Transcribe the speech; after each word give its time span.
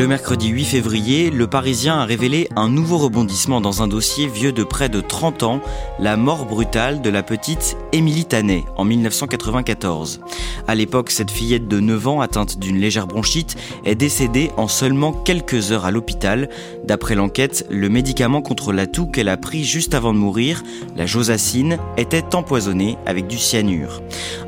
Le 0.00 0.06
mercredi 0.06 0.48
8 0.48 0.64
février, 0.64 1.30
le 1.30 1.46
Parisien 1.46 1.98
a 1.98 2.06
révélé 2.06 2.48
un 2.56 2.70
nouveau 2.70 2.96
rebondissement 2.96 3.60
dans 3.60 3.82
un 3.82 3.86
dossier 3.86 4.28
vieux 4.28 4.50
de 4.50 4.64
près 4.64 4.88
de 4.88 5.02
30 5.02 5.42
ans, 5.42 5.60
la 5.98 6.16
mort 6.16 6.46
brutale 6.46 7.02
de 7.02 7.10
la 7.10 7.22
petite 7.22 7.76
Émilie 7.92 8.24
Tanet 8.24 8.64
en 8.78 8.86
1994. 8.86 10.20
À 10.66 10.74
l'époque, 10.74 11.10
cette 11.10 11.30
fillette 11.30 11.68
de 11.68 11.80
9 11.80 12.08
ans 12.08 12.20
atteinte 12.22 12.58
d'une 12.58 12.78
légère 12.78 13.06
bronchite 13.06 13.56
est 13.84 13.94
décédée 13.94 14.50
en 14.56 14.68
seulement 14.68 15.12
quelques 15.12 15.70
heures 15.70 15.84
à 15.84 15.90
l'hôpital. 15.90 16.48
D'après 16.84 17.14
l'enquête, 17.14 17.66
le 17.68 17.90
médicament 17.90 18.40
contre 18.40 18.72
la 18.72 18.86
toux 18.86 19.06
qu'elle 19.06 19.28
a 19.28 19.36
pris 19.36 19.64
juste 19.64 19.92
avant 19.92 20.14
de 20.14 20.18
mourir, 20.18 20.62
la 20.96 21.04
josacine, 21.04 21.76
était 21.98 22.34
empoisonné 22.34 22.96
avec 23.04 23.26
du 23.26 23.36
cyanure. 23.36 24.00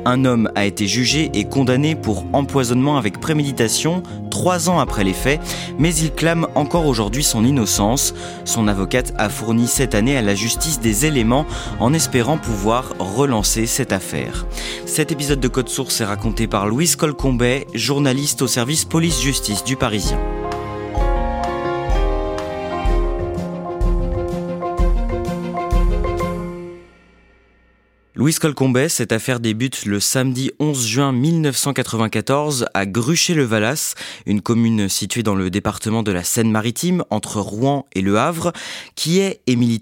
Un 0.05 0.25
homme 0.25 0.49
a 0.55 0.65
été 0.65 0.87
jugé 0.87 1.29
et 1.35 1.43
condamné 1.43 1.93
pour 1.93 2.25
empoisonnement 2.33 2.97
avec 2.97 3.19
préméditation 3.19 4.01
trois 4.33 4.67
ans 4.67 4.79
après 4.79 5.03
les 5.03 5.13
faits, 5.13 5.39
mais 5.77 5.93
il 5.95 6.11
clame 6.11 6.47
encore 6.55 6.85
aujourd'hui 6.85 7.23
son 7.23 7.43
innocence. 7.43 8.13
Son 8.45 8.67
avocate 8.67 9.13
a 9.17 9.29
fourni 9.29 9.67
cette 9.67 9.95
année 9.95 10.17
à 10.17 10.21
la 10.21 10.35
justice 10.35 10.79
des 10.79 11.05
éléments 11.05 11.45
en 11.79 11.93
espérant 11.93 12.37
pouvoir 12.37 12.93
relancer 12.99 13.65
cette 13.65 13.91
affaire. 13.91 14.45
Cet 14.85 15.11
épisode 15.11 15.39
de 15.39 15.47
Code 15.47 15.69
Source 15.69 16.01
est 16.01 16.05
raconté 16.05 16.47
par 16.47 16.67
Louise 16.67 16.95
Colcombet, 16.95 17.67
journaliste 17.73 18.41
au 18.41 18.47
service 18.47 18.85
police-justice 18.85 19.63
du 19.63 19.75
Parisien. 19.75 20.19
Louise 28.15 28.37
Colcombet, 28.37 28.89
cette 28.89 29.11
affaire 29.11 29.39
débute 29.39 29.85
le 29.87 29.99
samedi 29.99 30.51
11 30.59 30.85
juin 30.85 31.11
1994 31.11 32.67
à 32.75 32.85
Gruchet-le-Valas, 32.85 33.95
une 34.27 34.41
commune 34.41 34.87
située 34.87 35.23
dans 35.23 35.33
le 35.33 35.49
département 35.49 36.03
de 36.03 36.11
la 36.11 36.23
Seine-Maritime 36.23 37.03
entre 37.09 37.39
Rouen 37.39 37.87
et 37.95 38.01
Le 38.01 38.19
Havre. 38.19 38.53
Qui 38.93 39.17
est 39.17 39.41
Émilie 39.47 39.81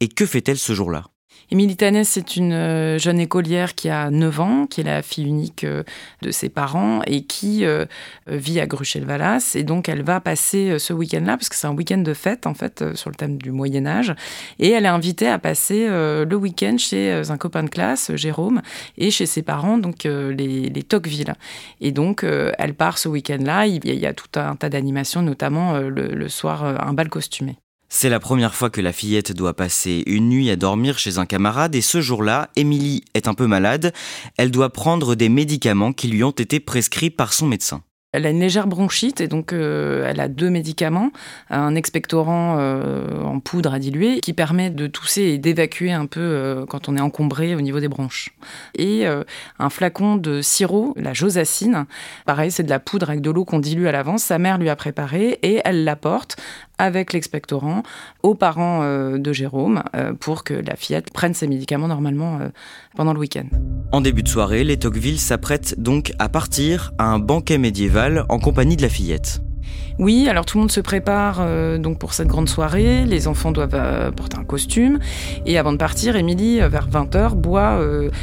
et 0.00 0.08
que 0.08 0.26
fait-elle 0.26 0.58
ce 0.58 0.72
jour-là? 0.74 1.04
Émilie 1.50 1.76
Tanet, 1.78 2.04
c'est 2.04 2.36
une 2.36 2.52
euh, 2.52 2.98
jeune 2.98 3.18
écolière 3.18 3.74
qui 3.74 3.88
a 3.88 4.10
9 4.10 4.40
ans, 4.40 4.66
qui 4.66 4.82
est 4.82 4.84
la 4.84 5.00
fille 5.00 5.24
unique 5.24 5.64
euh, 5.64 5.82
de 6.20 6.30
ses 6.30 6.50
parents 6.50 7.00
et 7.06 7.22
qui 7.22 7.64
euh, 7.64 7.86
vit 8.26 8.60
à 8.60 8.66
Gruchel-Valas. 8.66 9.52
Et 9.54 9.62
donc, 9.62 9.88
elle 9.88 10.02
va 10.02 10.20
passer 10.20 10.78
ce 10.78 10.92
week-end-là, 10.92 11.38
parce 11.38 11.48
que 11.48 11.56
c'est 11.56 11.66
un 11.66 11.74
week-end 11.74 11.98
de 11.98 12.12
fête, 12.12 12.46
en 12.46 12.52
fait, 12.52 12.94
sur 12.94 13.08
le 13.08 13.16
thème 13.16 13.38
du 13.38 13.50
Moyen-Âge. 13.50 14.14
Et 14.58 14.68
elle 14.72 14.84
est 14.84 14.88
invitée 14.88 15.28
à 15.28 15.38
passer 15.38 15.86
le 15.88 16.34
week-end 16.34 16.76
chez 16.76 17.22
un 17.30 17.36
copain 17.38 17.62
de 17.62 17.70
classe, 17.70 18.14
Jérôme, 18.14 18.60
et 18.98 19.10
chez 19.10 19.26
ses 19.26 19.42
parents, 19.42 19.78
donc 19.78 20.04
les, 20.04 20.32
les 20.68 20.82
Tocqueville. 20.82 21.34
Et 21.80 21.92
donc, 21.92 22.24
elle 22.24 22.74
part 22.74 22.98
ce 22.98 23.08
week-end-là. 23.08 23.66
Il 23.66 23.84
y 23.84 24.06
a 24.06 24.12
tout 24.12 24.38
un 24.38 24.56
tas 24.56 24.68
d'animations, 24.68 25.22
notamment 25.22 25.78
le 25.78 26.28
soir, 26.28 26.64
un 26.64 26.92
bal 26.92 27.08
costumé. 27.08 27.56
C'est 27.90 28.10
la 28.10 28.20
première 28.20 28.54
fois 28.54 28.68
que 28.68 28.82
la 28.82 28.92
fillette 28.92 29.32
doit 29.32 29.54
passer 29.54 30.02
une 30.06 30.28
nuit 30.28 30.50
à 30.50 30.56
dormir 30.56 30.98
chez 30.98 31.16
un 31.16 31.24
camarade 31.24 31.74
et 31.74 31.80
ce 31.80 32.02
jour-là, 32.02 32.50
Émilie 32.54 33.02
est 33.14 33.28
un 33.28 33.34
peu 33.34 33.46
malade. 33.46 33.94
Elle 34.36 34.50
doit 34.50 34.70
prendre 34.70 35.14
des 35.14 35.30
médicaments 35.30 35.94
qui 35.94 36.08
lui 36.08 36.22
ont 36.22 36.30
été 36.30 36.60
prescrits 36.60 37.10
par 37.10 37.32
son 37.32 37.46
médecin. 37.46 37.82
Elle 38.12 38.24
a 38.24 38.30
une 38.30 38.40
légère 38.40 38.66
bronchite 38.66 39.20
et 39.20 39.28
donc 39.28 39.52
euh, 39.52 40.08
elle 40.08 40.18
a 40.20 40.28
deux 40.28 40.48
médicaments, 40.48 41.10
un 41.50 41.74
expectorant 41.74 42.56
euh, 42.58 43.22
en 43.22 43.38
poudre 43.38 43.74
à 43.74 43.78
diluer 43.78 44.20
qui 44.20 44.32
permet 44.32 44.70
de 44.70 44.86
tousser 44.86 45.24
et 45.24 45.38
d'évacuer 45.38 45.92
un 45.92 46.06
peu 46.06 46.20
euh, 46.20 46.64
quand 46.64 46.88
on 46.88 46.96
est 46.96 47.02
encombré 47.02 47.54
au 47.54 47.60
niveau 47.60 47.80
des 47.80 47.88
bronches. 47.88 48.30
Et 48.76 49.04
un 49.58 49.70
flacon 49.70 50.16
de 50.16 50.40
sirop, 50.40 50.94
la 50.96 51.12
josacine, 51.12 51.84
pareil 52.24 52.50
c'est 52.50 52.62
de 52.62 52.70
la 52.70 52.80
poudre 52.80 53.10
avec 53.10 53.20
de 53.20 53.30
l'eau 53.30 53.44
qu'on 53.44 53.58
dilue 53.58 53.86
à 53.86 53.92
l'avance, 53.92 54.22
sa 54.22 54.38
mère 54.38 54.56
lui 54.56 54.70
a 54.70 54.76
préparé 54.76 55.38
et 55.42 55.60
elle 55.64 55.84
l'apporte 55.84 56.36
avec 56.78 57.12
l'expectorant 57.12 57.82
aux 58.22 58.34
parents 58.34 58.82
de 59.16 59.32
Jérôme 59.32 59.82
pour 60.20 60.44
que 60.44 60.54
la 60.54 60.76
fillette 60.76 61.12
prenne 61.12 61.34
ses 61.34 61.46
médicaments 61.46 61.88
normalement 61.88 62.38
pendant 62.96 63.12
le 63.12 63.18
week-end. 63.18 63.46
En 63.92 64.00
début 64.00 64.22
de 64.22 64.28
soirée, 64.28 64.64
les 64.64 64.78
Tocqueville 64.78 65.18
s'apprêtent 65.18 65.80
donc 65.80 66.12
à 66.18 66.28
partir 66.28 66.92
à 66.98 67.04
un 67.04 67.18
banquet 67.18 67.58
médiéval 67.58 68.24
en 68.28 68.38
compagnie 68.38 68.76
de 68.76 68.82
la 68.82 68.88
fillette. 68.88 69.40
Oui, 69.98 70.28
alors 70.28 70.46
tout 70.46 70.58
le 70.58 70.60
monde 70.60 70.70
se 70.70 70.80
prépare 70.80 71.38
euh, 71.40 71.76
donc 71.76 71.98
pour 71.98 72.12
cette 72.12 72.28
grande 72.28 72.48
soirée. 72.48 73.04
Les 73.04 73.26
enfants 73.26 73.50
doivent 73.50 73.74
euh, 73.74 74.12
porter 74.12 74.36
un 74.38 74.44
costume. 74.44 75.00
Et 75.44 75.58
avant 75.58 75.72
de 75.72 75.76
partir, 75.76 76.14
Émilie, 76.14 76.60
euh, 76.60 76.68
vers 76.68 76.88
20h, 76.88 77.34
boit 77.34 77.80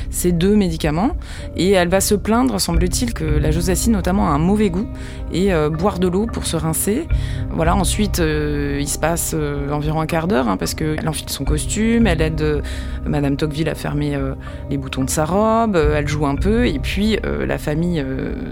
ses 0.10 0.32
deux 0.32 0.56
médicaments. 0.56 1.18
Et 1.58 1.72
elle 1.72 1.90
va 1.90 2.00
se 2.00 2.16
plaindre, 2.16 2.62
semble-t-il, 2.62 3.14
que 3.14 3.26
la 3.26 3.52
josacine 3.52 3.92
notamment 3.92 4.30
a 4.30 4.32
un 4.32 4.38
mauvais 4.38 4.70
goût. 4.70 4.88
Et 5.34 5.52
boire 5.78 6.00
de 6.00 6.08
l'eau 6.08 6.28
pour 6.28 6.46
se 6.46 6.56
rincer. 6.56 7.08
Voilà, 7.52 7.76
ensuite, 7.76 8.20
il 8.20 8.88
se 8.88 8.98
passe 8.98 9.36
environ 9.72 10.00
un 10.00 10.06
quart 10.06 10.28
d'heure, 10.28 10.48
hein, 10.48 10.58
parce 10.58 10.74
qu'elle 10.74 11.08
enfile 11.08 11.30
son 11.30 11.44
costume, 11.44 12.08
elle 12.08 12.22
aide 12.22 12.64
Madame 13.06 13.36
Tocqueville 13.36 13.70
à 13.70 13.76
fermer 13.76 14.18
les 14.70 14.78
boutons 14.78 15.04
de 15.04 15.10
sa 15.10 15.26
robe, 15.26 15.76
elle 15.76 16.08
joue 16.08 16.26
un 16.26 16.36
peu, 16.36 16.68
et 16.68 16.80
puis 16.80 17.18
la 17.24 17.58
famille 17.58 18.04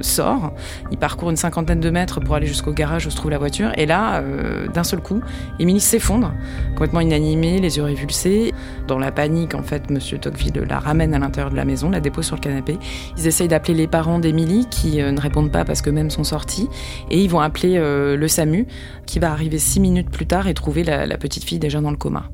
sort. 0.01 0.53
Il 0.91 0.97
parcourt 0.97 1.29
une 1.29 1.37
cinquantaine 1.37 1.79
de 1.79 1.89
mètres 1.89 2.19
pour 2.19 2.35
aller 2.35 2.47
jusqu'au 2.47 2.73
garage 2.73 3.07
trouve 3.15 3.31
la 3.31 3.37
voiture. 3.37 3.71
Et 3.77 3.85
là, 3.85 4.21
euh, 4.21 4.67
d'un 4.67 4.83
seul 4.83 4.99
coup, 4.99 5.21
Émilie 5.59 5.79
s'effondre, 5.79 6.33
complètement 6.69 6.99
inanimée, 6.99 7.59
les 7.59 7.77
yeux 7.77 7.83
révulsés. 7.83 8.53
Dans 8.87 8.99
la 8.99 9.11
panique, 9.11 9.55
en 9.55 9.63
fait, 9.63 9.89
Monsieur 9.89 10.17
Tocqueville 10.17 10.65
la 10.67 10.79
ramène 10.79 11.13
à 11.13 11.19
l'intérieur 11.19 11.51
de 11.51 11.55
la 11.55 11.65
maison, 11.65 11.89
la 11.89 11.99
dépose 11.99 12.25
sur 12.25 12.35
le 12.35 12.41
canapé. 12.41 12.77
Ils 13.17 13.27
essayent 13.27 13.47
d'appeler 13.47 13.73
les 13.73 13.87
parents 13.87 14.19
d'Émilie, 14.19 14.67
qui 14.69 15.01
euh, 15.01 15.11
ne 15.11 15.19
répondent 15.19 15.51
pas 15.51 15.65
parce 15.65 15.81
que 15.81 15.89
même 15.89 16.09
sont 16.09 16.23
sortis. 16.23 16.67
Et 17.09 17.21
ils 17.21 17.29
vont 17.29 17.41
appeler 17.41 17.77
euh, 17.77 18.15
le 18.15 18.27
SAMU, 18.27 18.67
qui 19.05 19.19
va 19.19 19.31
arriver 19.31 19.59
six 19.59 19.79
minutes 19.79 20.09
plus 20.09 20.27
tard 20.27 20.47
et 20.47 20.53
trouver 20.53 20.83
la, 20.83 21.05
la 21.05 21.17
petite 21.17 21.43
fille 21.43 21.59
déjà 21.59 21.81
dans 21.81 21.91
le 21.91 21.97
coma. 21.97 22.29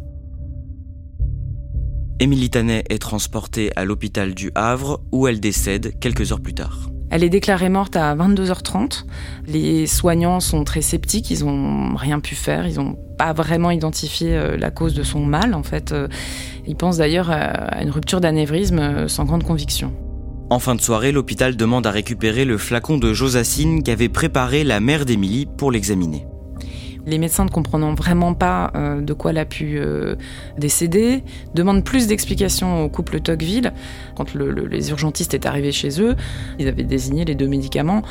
Émilie 2.22 2.50
Tanet 2.50 2.84
est 2.90 3.00
transportée 3.00 3.72
à 3.78 3.86
l'hôpital 3.86 4.34
du 4.34 4.52
Havre, 4.54 5.02
où 5.14 5.28
elle 5.28 5.40
décède 5.40 5.98
quelques 6.00 6.34
heures 6.34 6.42
plus 6.42 6.54
tard. 6.54 6.90
Elle 7.12 7.24
est 7.24 7.30
déclarée 7.30 7.70
morte 7.70 7.96
à 7.96 8.16
22h30. 8.16 9.06
Les 9.48 9.88
soignants 9.88 10.40
sont 10.40 10.64
très 10.64 10.82
sceptiques, 10.82 11.32
ils 11.32 11.44
n'ont 11.44 11.96
rien 11.96 12.20
pu 12.20 12.36
faire, 12.36 12.68
ils 12.68 12.76
n'ont 12.76 12.98
pas 13.18 13.34
vraiment 13.34 13.72
identifié 13.72 14.36
euh, 14.36 14.58
la 14.58 14.70
cause 14.70 14.94
de 14.94 15.04
son 15.04 15.20
mal. 15.20 15.54
En 15.54 15.64
fait, 15.64 15.92
euh, 15.92 16.08
ils 16.68 16.76
pensent 16.76 16.98
d'ailleurs 16.98 17.32
à 17.32 17.82
une 17.82 17.90
rupture 17.90 18.22
d'anévrisme 18.22 18.80
euh, 18.80 19.08
sans 19.08 19.26
grande 19.26 19.44
conviction. 19.44 19.92
En 20.52 20.60
fin 20.60 20.76
de 20.76 20.82
soirée, 20.82 21.12
l'hôpital 21.12 21.56
demande 21.56 21.86
à 21.86 21.92
récupérer 21.92 22.46
le 22.46 22.58
flacon 22.58 22.98
de 22.98 23.14
Josacine 23.14 23.84
qu'avait 23.84 24.10
préparé 24.10 24.64
la 24.64 24.80
mère 24.80 25.06
d'Émilie 25.06 25.48
pour 25.58 25.72
l'examiner. 25.72 26.26
Les 27.06 27.18
médecins 27.18 27.46
ne 27.46 27.50
comprenant 27.50 27.94
vraiment 27.94 28.34
pas 28.34 28.72
euh, 28.76 29.02
de 29.02 29.14
quoi 29.14 29.32
elle 29.32 29.38
a 29.38 29.46
pu 29.46 29.78
euh, 29.78 30.16
décéder, 30.58 31.24
demandent 31.54 31.84
plus 31.84 32.08
d'explications 32.08 32.84
au 32.84 32.90
couple 32.90 33.20
Tocqueville. 33.20 33.74
Quand 34.16 34.36
les 34.36 34.90
urgentistes 34.90 35.34
étaient 35.34 35.48
arrivés 35.48 35.72
chez 35.72 36.02
eux, 36.02 36.16
ils 36.60 36.68
avaient 36.68 36.84
désigné 36.84 37.26
les 37.26 37.36
deux 37.36 37.48
médicaments 37.48 38.02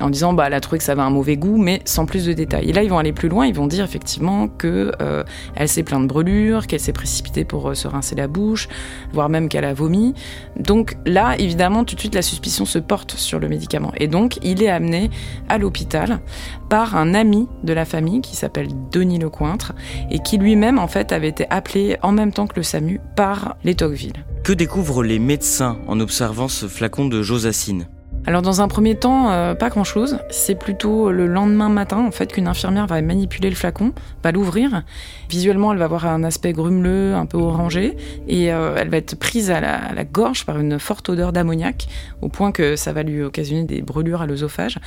en 0.00 0.10
disant 0.10 0.32
bah, 0.32 0.44
elle 0.46 0.54
a 0.54 0.60
trouvé 0.60 0.78
que 0.78 0.84
ça 0.84 0.92
avait 0.92 1.02
un 1.02 1.10
mauvais 1.10 1.36
goût, 1.36 1.56
mais 1.56 1.80
sans 1.84 2.06
plus 2.06 2.26
de 2.26 2.32
détails. 2.32 2.70
Et 2.70 2.72
là, 2.72 2.82
ils 2.82 2.90
vont 2.90 2.98
aller 2.98 3.12
plus 3.12 3.28
loin, 3.28 3.46
ils 3.46 3.54
vont 3.54 3.66
dire 3.66 3.84
effectivement 3.84 4.48
que 4.48 4.92
euh, 5.00 5.24
s'est 5.66 5.82
pleine 5.82 6.02
de 6.02 6.06
brûlures, 6.06 6.66
qu'elle 6.66 6.80
s'est 6.80 6.92
précipitée 6.92 7.44
pour 7.44 7.74
se 7.76 7.88
rincer 7.88 8.14
la 8.14 8.28
bouche, 8.28 8.68
voire 9.12 9.28
même 9.28 9.48
qu'elle 9.48 9.64
a 9.64 9.74
vomi. 9.74 10.14
Donc 10.58 10.96
là, 11.04 11.36
évidemment, 11.38 11.84
tout 11.84 11.94
de 11.94 12.00
suite, 12.00 12.14
la 12.14 12.22
suspicion 12.22 12.64
se 12.64 12.78
porte 12.78 13.12
sur 13.16 13.40
le 13.40 13.48
médicament. 13.48 13.92
Et 13.96 14.06
donc, 14.06 14.38
il 14.42 14.62
est 14.62 14.68
amené 14.68 15.10
à 15.48 15.58
l'hôpital 15.58 16.20
par 16.68 16.96
un 16.96 17.14
ami 17.14 17.48
de 17.62 17.72
la 17.72 17.84
famille 17.84 18.20
qui 18.20 18.35
s'appelle 18.36 18.68
Denis 18.92 19.18
Lecointre 19.18 19.72
et 20.10 20.18
qui 20.20 20.38
lui-même 20.38 20.78
en 20.78 20.88
fait 20.88 21.12
avait 21.12 21.28
été 21.28 21.46
appelé 21.50 21.96
en 22.02 22.12
même 22.12 22.32
temps 22.32 22.46
que 22.46 22.56
le 22.56 22.62
SAMU 22.62 23.00
par 23.16 23.56
les 23.64 23.74
Tocqueville. 23.74 24.24
Que 24.44 24.52
découvrent 24.52 25.02
les 25.02 25.18
médecins 25.18 25.78
en 25.88 25.98
observant 26.00 26.48
ce 26.48 26.66
flacon 26.66 27.06
de 27.06 27.22
Josacine? 27.22 27.86
Alors 28.28 28.42
dans 28.42 28.60
un 28.60 28.66
premier 28.66 28.96
temps, 28.96 29.30
euh, 29.30 29.54
pas 29.54 29.68
grand-chose. 29.68 30.18
C'est 30.30 30.56
plutôt 30.56 31.12
le 31.12 31.28
lendemain 31.28 31.68
matin 31.68 31.98
en 31.98 32.10
fait 32.10 32.32
qu'une 32.32 32.48
infirmière 32.48 32.88
va 32.88 33.00
manipuler 33.00 33.48
le 33.48 33.54
flacon, 33.54 33.92
va 34.24 34.32
l'ouvrir. 34.32 34.82
Visuellement, 35.30 35.72
elle 35.72 35.78
va 35.78 35.84
avoir 35.84 36.06
un 36.06 36.24
aspect 36.24 36.52
grumeleux, 36.52 37.14
un 37.14 37.26
peu 37.26 37.38
orangé, 37.38 37.96
et 38.26 38.52
euh, 38.52 38.74
elle 38.76 38.88
va 38.88 38.96
être 38.96 39.16
prise 39.16 39.52
à 39.52 39.60
la, 39.60 39.76
à 39.76 39.94
la, 39.94 40.04
gorge 40.04 40.44
par 40.44 40.58
une 40.58 40.80
forte 40.80 41.08
odeur 41.08 41.32
d'ammoniac, 41.32 41.86
au 42.20 42.28
point 42.28 42.50
que 42.50 42.74
ça 42.74 42.92
va 42.92 43.04
lui 43.04 43.22
occasionner 43.22 43.62
des 43.62 43.80
brûlures 43.80 44.22
à 44.22 44.26
l'œsophage. 44.26 44.80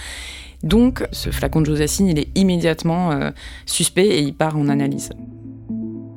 Donc, 0.64 1.06
ce 1.12 1.30
flacon 1.30 1.62
de 1.62 1.68
Josacine, 1.68 2.08
il 2.08 2.20
est 2.20 2.30
immédiatement 2.36 3.12
euh, 3.12 3.32
suspect 3.66 4.08
et 4.08 4.20
il 4.20 4.34
part 4.34 4.58
en 4.58 4.68
analyse. 4.68 5.10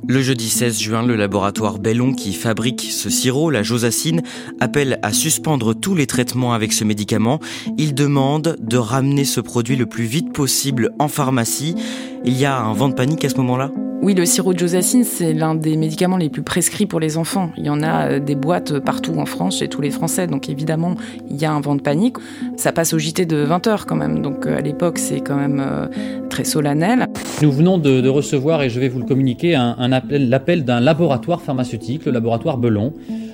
Le 0.08 0.20
jeudi 0.20 0.48
16 0.48 0.80
juin, 0.80 1.06
le 1.06 1.14
laboratoire 1.14 1.78
Bellon 1.78 2.12
qui 2.12 2.32
fabrique 2.32 2.82
ce 2.82 3.08
sirop, 3.08 3.50
la 3.50 3.62
josacine, 3.62 4.22
appelle 4.58 4.98
à 5.02 5.12
suspendre 5.12 5.74
tous 5.74 5.94
les 5.94 6.08
traitements 6.08 6.54
avec 6.54 6.72
ce 6.72 6.82
médicament. 6.82 7.38
Il 7.78 7.94
demande 7.94 8.56
de 8.60 8.76
ramener 8.76 9.24
ce 9.24 9.40
produit 9.40 9.76
le 9.76 9.86
plus 9.86 10.04
vite 10.04 10.32
possible 10.32 10.90
en 10.98 11.06
pharmacie. 11.06 11.76
Il 12.24 12.36
y 12.36 12.44
a 12.44 12.60
un 12.60 12.72
vent 12.72 12.88
de 12.88 12.94
panique 12.94 13.24
à 13.24 13.28
ce 13.28 13.36
moment-là? 13.36 13.70
Oui, 14.02 14.14
le 14.14 14.26
sirop 14.26 14.52
de 14.52 14.58
josacine, 14.58 15.04
c'est 15.04 15.32
l'un 15.32 15.54
des 15.54 15.76
médicaments 15.76 16.16
les 16.16 16.28
plus 16.28 16.42
prescrits 16.42 16.86
pour 16.86 16.98
les 16.98 17.18
enfants. 17.18 17.52
Il 17.56 17.64
y 17.64 17.70
en 17.70 17.84
a 17.84 18.08
euh, 18.08 18.18
des 18.18 18.34
boîtes 18.34 18.80
partout 18.80 19.14
en 19.18 19.26
France, 19.26 19.58
chez 19.58 19.68
tous 19.68 19.80
les 19.80 19.92
Français. 19.92 20.26
Donc 20.26 20.48
évidemment, 20.48 20.96
il 21.30 21.36
y 21.36 21.44
a 21.44 21.52
un 21.52 21.60
vent 21.60 21.76
de 21.76 21.82
panique. 21.82 22.16
Ça 22.56 22.72
passe 22.72 22.94
au 22.94 22.98
JT 22.98 23.26
de 23.26 23.46
20h 23.46 23.84
quand 23.86 23.94
même. 23.94 24.20
Donc 24.20 24.44
euh, 24.44 24.58
à 24.58 24.60
l'époque, 24.60 24.98
c'est 24.98 25.20
quand 25.20 25.36
même 25.36 25.62
euh, 25.64 25.86
très 26.30 26.42
solennel. 26.42 27.06
Nous 27.42 27.50
venons 27.50 27.76
de, 27.76 28.08
recevoir, 28.08 28.62
et 28.62 28.70
je 28.70 28.78
vais 28.78 28.88
vous 28.88 29.00
le 29.00 29.04
communiquer, 29.04 29.56
un, 29.56 29.90
appel, 29.90 30.28
l'appel 30.28 30.64
d'un 30.64 30.78
laboratoire 30.78 31.42
pharmaceutique, 31.42 32.04
le 32.04 32.12
laboratoire 32.12 32.56
Belon, 32.56 32.92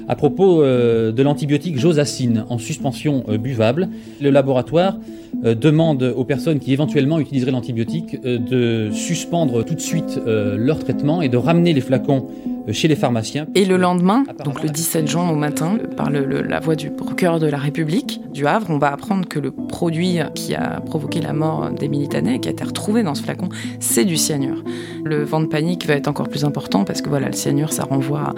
à 0.08 0.16
propos 0.16 0.62
de 0.62 1.22
l'antibiotique 1.22 1.78
josacine 1.78 2.46
en 2.48 2.56
suspension 2.56 3.24
buvable. 3.38 3.90
Le 4.22 4.30
laboratoire 4.30 4.96
demande 5.42 6.02
aux 6.16 6.24
personnes 6.24 6.58
qui 6.58 6.72
éventuellement 6.72 7.20
utiliseraient 7.20 7.50
l'antibiotique 7.50 8.18
de 8.22 8.88
suspendre 8.92 9.62
tout 9.62 9.74
de 9.74 9.80
suite 9.80 10.18
leur 10.24 10.78
traitement 10.78 11.20
et 11.20 11.28
de 11.28 11.36
ramener 11.36 11.74
les 11.74 11.82
flacons 11.82 12.28
euh, 12.68 12.72
chez 12.72 12.88
les 12.88 12.96
pharmaciens. 12.96 13.46
Et 13.54 13.64
le 13.64 13.76
lendemain, 13.76 14.24
donc 14.44 14.62
le 14.62 14.68
17 14.68 15.08
juin 15.08 15.28
au 15.30 15.34
matin, 15.34 15.78
par 15.96 16.10
la 16.10 16.60
voix 16.60 16.76
du 16.76 16.90
procureur 16.90 17.38
de 17.38 17.46
la 17.46 17.58
République 17.58 18.20
du 18.32 18.46
Havre, 18.46 18.66
on 18.70 18.78
va 18.78 18.92
apprendre 18.92 19.26
que 19.26 19.38
le 19.38 19.50
produit 19.50 20.18
qui 20.34 20.54
a 20.54 20.80
provoqué 20.80 21.20
la 21.20 21.32
mort 21.32 21.70
des 21.70 21.88
Tanet, 22.08 22.38
qui 22.40 22.48
a 22.48 22.52
été 22.52 22.64
retrouvé 22.64 23.02
dans 23.02 23.14
ce 23.14 23.22
flacon, 23.22 23.48
c'est 23.80 23.97
du 24.04 24.16
cyanure. 24.16 24.62
Le 25.04 25.24
vent 25.24 25.40
de 25.40 25.46
panique 25.46 25.86
va 25.86 25.94
être 25.94 26.08
encore 26.08 26.28
plus 26.28 26.44
important 26.44 26.84
parce 26.84 27.02
que 27.02 27.08
voilà, 27.08 27.28
le 27.28 27.32
cyanure, 27.32 27.72
ça 27.72 27.84
renvoie 27.84 28.34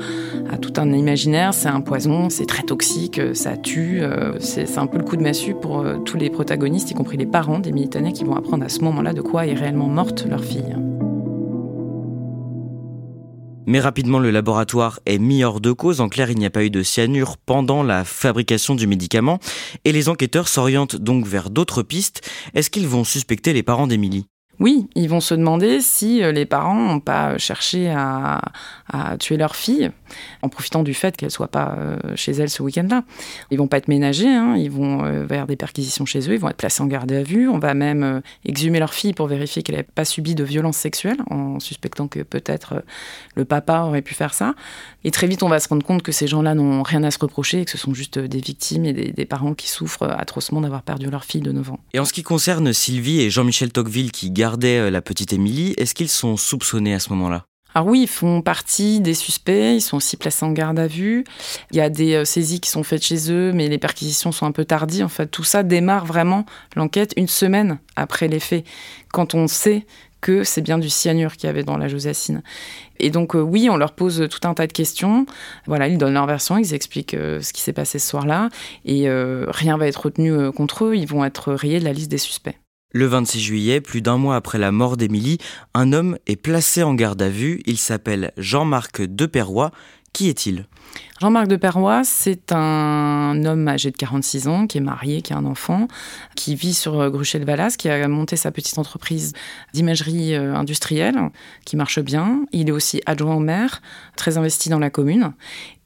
à, 0.51 0.59
tout 0.59 0.73
un 0.77 0.93
imaginaire, 0.93 1.55
c'est 1.55 1.69
un 1.69 1.81
poison, 1.81 2.31
c'est 2.31 2.47
très 2.47 2.63
toxique, 2.63 3.21
ça 3.35 3.57
tue, 3.57 4.03
euh, 4.03 4.39
c'est 4.41 4.79
un 4.79 4.87
peu 4.87 4.99
le 4.99 5.05
coup 5.05 5.17
de 5.17 5.23
massue 5.23 5.55
pour 5.55 5.81
euh, 5.81 5.97
tous 5.99 6.17
les 6.17 6.31
protagonistes, 6.31 6.91
y 6.91 6.95
compris 6.95 7.17
les 7.17 7.27
parents 7.27 7.59
des 7.59 7.71
Tanet, 7.89 8.13
qui 8.13 8.25
vont 8.25 8.37
apprendre 8.37 8.65
à 8.65 8.69
ce 8.69 8.81
moment-là 8.81 9.13
de 9.13 9.23
quoi 9.23 9.47
est 9.47 9.55
réellement 9.55 9.89
morte 9.89 10.27
leur 10.29 10.45
fille. 10.45 10.77
Mais 13.71 13.79
rapidement, 13.79 14.19
le 14.19 14.33
laboratoire 14.33 14.99
est 15.07 15.19
mis 15.19 15.45
hors 15.45 15.61
de 15.61 15.71
cause. 15.71 16.01
En 16.01 16.09
clair, 16.09 16.31
il 16.31 16.39
n'y 16.39 16.47
a 16.47 16.51
pas 16.51 16.65
eu 16.65 16.71
de 16.71 16.83
cyanure 16.83 17.37
pendant 17.37 17.85
la 17.85 18.05
fabrication 18.05 18.75
du 18.75 18.89
médicament. 18.89 19.39
Et 19.85 19.93
les 19.93 20.09
enquêteurs 20.09 20.49
s'orientent 20.49 20.97
donc 20.97 21.25
vers 21.25 21.51
d'autres 21.51 21.85
pistes. 21.85 22.29
Est-ce 22.55 22.69
qu'ils 22.69 22.89
vont 22.89 23.05
suspecter 23.05 23.53
les 23.53 23.63
parents 23.63 23.87
d'Émilie? 23.87 24.27
Oui, 24.61 24.87
ils 24.95 25.09
vont 25.09 25.21
se 25.21 25.33
demander 25.35 25.81
si 25.81 26.23
euh, 26.23 26.33
les 26.33 26.45
parents 26.45 26.75
n'ont 26.75 27.01
pas 27.01 27.39
cherché 27.39 27.91
à, 27.91 28.43
tuer 29.21 29.37
leur 29.37 29.55
fille 29.55 29.93
en 30.43 30.49
profitant 30.49 30.83
du 30.83 30.95
fait 30.95 31.17
qu'elle 31.17 31.31
soit 31.31 31.49
pas 31.49 31.77
euh, 31.79 31.97
chez 32.17 32.33
elle 32.33 32.51
ce 32.51 32.61
week-end-là. 32.61 33.05
Ils 33.53 33.59
vont 33.59 33.69
pas 33.69 33.77
être 33.77 33.87
ménagés, 33.87 34.29
hein, 34.29 34.57
ils 34.57 34.71
vont 34.71 35.05
euh, 35.05 35.25
vers 35.25 35.47
des 35.47 35.55
perquisitions 35.55 36.05
chez 36.05 36.29
eux, 36.29 36.35
ils 36.35 36.41
vont 36.41 36.49
être 36.49 36.57
placés 36.57 36.83
en 36.83 36.87
garde 36.87 37.13
à 37.13 37.23
vue. 37.23 37.49
On 37.49 37.61
va 37.61 37.75
même 37.75 38.21
exhumer 38.45 38.81
leur 38.81 38.93
fille 38.93 39.13
pour 39.13 39.29
vérifier 39.29 39.63
qu'elle 39.63 39.77
n'ait 39.77 39.85
pas 39.85 40.05
subi 40.05 40.35
de 40.35 40.43
violences 40.43 40.77
sexuelles, 40.77 41.19
en 41.31 41.61
suspectant 41.61 42.09
que 42.09 42.21
peut-être 42.21 42.83
le 43.37 43.45
papa 43.45 43.83
aurait 43.83 44.03
pu 44.03 44.15
faire 44.15 44.35
ça. 44.35 44.55
Et 45.05 45.13
très 45.13 45.29
vite, 45.29 45.45
on 45.45 45.49
va 45.49 45.61
se 45.61 45.69
rendre 45.69 45.87
compte 45.87 46.03
que 46.03 46.13
ces 46.13 46.27
gens-là 46.27 46.57
n'ont 46.57 46.83
rien 46.83 47.05
à 47.05 47.13
se 47.13 47.19
reprocher 47.21 47.61
et 47.61 47.65
que 47.65 47.71
ce 47.71 47.79
sont 47.79 47.95
juste 47.95 48.19
des 48.19 48.41
victimes 48.41 48.85
et 48.85 48.93
des, 48.93 49.13
des 49.13 49.25
parents 49.25 49.55
qui 49.55 49.69
souffrent 49.69 50.11
atrocement 50.11 50.61
d'avoir 50.61 50.83
perdu 50.83 51.09
leur 51.09 51.25
fille 51.25 51.43
de 51.43 51.53
9 51.53 51.71
ans. 51.71 51.81
Et 51.95 52.01
en 52.01 52.05
ce 52.05 52.13
qui 52.13 52.25
concerne 52.25 52.73
Sylvie 52.73 53.21
et 53.21 53.31
Jean-Michel 53.31 53.71
Tocqueville 53.71 54.11
qui 54.11 54.33
gardent 54.33 54.50
euh, 54.63 54.91
la 54.91 55.03
petite 55.03 55.33
Émilie, 55.33 55.75
est-ce 55.77 55.95
qu'ils 55.95 56.09
sont 56.09 56.37
soupçonnés 56.37 56.95
à 56.95 56.99
ce 56.99 57.11
moment-là? 57.11 57.45
Alors 57.75 57.87
oui, 57.87 58.03
ils 58.03 58.09
font 58.09 58.43
partie 58.43 59.01
des 59.01 59.15
suspects, 59.15 59.77
ils 59.77 59.81
sont 59.81 59.99
aussi 59.99 60.17
placés 60.17 60.45
en 60.45 60.51
garde 60.51 60.79
à 60.79 60.89
vue. 60.89 61.25
Il 61.71 61.77
y 61.77 61.81
a 61.81 61.89
des 61.89 62.15
euh, 62.15 62.25
saisies 62.25 62.61
qui 62.61 62.69
sont 62.69 62.83
faites 62.83 63.05
chez 63.05 63.31
eux, 63.31 63.53
mais 63.53 63.69
les 63.69 63.79
perquisitions 63.79 64.33
sont 64.33 64.47
un 64.47 64.53
peu 64.53 64.65
tardives. 64.65 65.05
En 65.05 65.09
fait, 65.09 65.29
tout 65.29 65.45
ça 65.45 65.63
démarre 65.63 66.05
vraiment 66.05 66.47
l'enquête 66.75 67.13
une 67.17 67.29
semaine 67.29 67.79
après 67.95 68.27
les 68.27 68.41
faits, 68.41 68.65
quand 69.13 69.35
on 69.35 69.47
sait 69.47 69.87
que 70.21 70.45
c'est 70.45 70.61
bien 70.61 70.79
du 70.79 70.91
cyanure 70.91 71.37
qu'il 71.37 71.47
y 71.47 71.51
avait 71.51 71.63
dans 71.63 71.79
la 71.79 71.89
josacine. 71.89 72.43
Et 72.99 73.11
donc 73.11 73.37
euh, 73.37 73.41
oui, 73.41 73.69
on 73.71 73.77
leur 73.77 73.93
pose 73.93 74.27
tout 74.29 74.49
un 74.49 74.53
tas 74.53 74.67
de 74.67 74.73
questions. 74.73 75.25
Voilà, 75.67 75.87
ils 75.87 75.97
donnent 75.97 76.15
leur 76.15 76.27
version, 76.27 76.59
ils 76.59 76.75
expliquent 76.75 77.13
ce 77.13 77.53
qui 77.53 77.63
s'est 77.63 77.73
passé 77.73 77.99
ce 77.99 78.09
soir-là, 78.09 78.49
et 78.85 79.09
rien 79.09 79.79
va 79.79 79.87
être 79.87 80.05
retenu 80.05 80.53
contre 80.53 80.87
eux. 80.87 80.97
Ils 80.97 81.07
vont 81.07 81.25
être 81.25 81.55
rayés 81.55 81.79
de 81.79 81.85
la 81.85 81.95
liste 81.95 82.11
des 82.11 82.19
suspects. 82.19 82.60
Le 82.93 83.07
26 83.07 83.41
juillet, 83.41 83.81
plus 83.81 84.03
d'un 84.03 84.17
mois 84.17 84.35
après 84.35 84.59
la 84.59 84.73
mort 84.73 84.97
d'Émilie, 84.97 85.39
un 85.75 85.93
homme 85.93 86.19
est 86.27 86.35
placé 86.35 86.83
en 86.83 86.95
garde 86.95 87.23
à 87.23 87.29
vue. 87.29 87.63
Il 87.67 87.79
s'appelle 87.79 88.33
Jean-Marc 88.37 89.03
Deperroy. 89.03 89.71
Qui 90.13 90.29
est-il? 90.29 90.67
Jean-Marc 91.21 91.49
de 91.49 91.57
Perrois, 91.57 92.01
c'est 92.03 92.51
un 92.51 93.45
homme 93.45 93.69
âgé 93.69 93.91
de 93.91 93.97
46 93.97 94.49
ans, 94.49 94.67
qui 94.67 94.79
est 94.79 94.81
marié, 94.81 95.21
qui 95.21 95.35
a 95.35 95.37
un 95.37 95.45
enfant, 95.45 95.87
qui 96.35 96.55
vit 96.55 96.73
sur 96.73 96.99
euh, 96.99 97.11
Gruchel-Valas, 97.11 97.77
qui 97.77 97.91
a 97.91 98.09
monté 98.09 98.37
sa 98.37 98.51
petite 98.51 98.79
entreprise 98.79 99.35
d'imagerie 99.75 100.35
euh, 100.35 100.55
industrielle, 100.55 101.19
qui 101.67 101.77
marche 101.77 102.01
bien. 102.01 102.41
Il 102.53 102.71
est 102.71 102.73
aussi 102.73 103.03
adjoint 103.05 103.35
au 103.35 103.39
maire, 103.39 103.83
très 104.17 104.39
investi 104.39 104.71
dans 104.71 104.79
la 104.79 104.89
commune. 104.89 105.35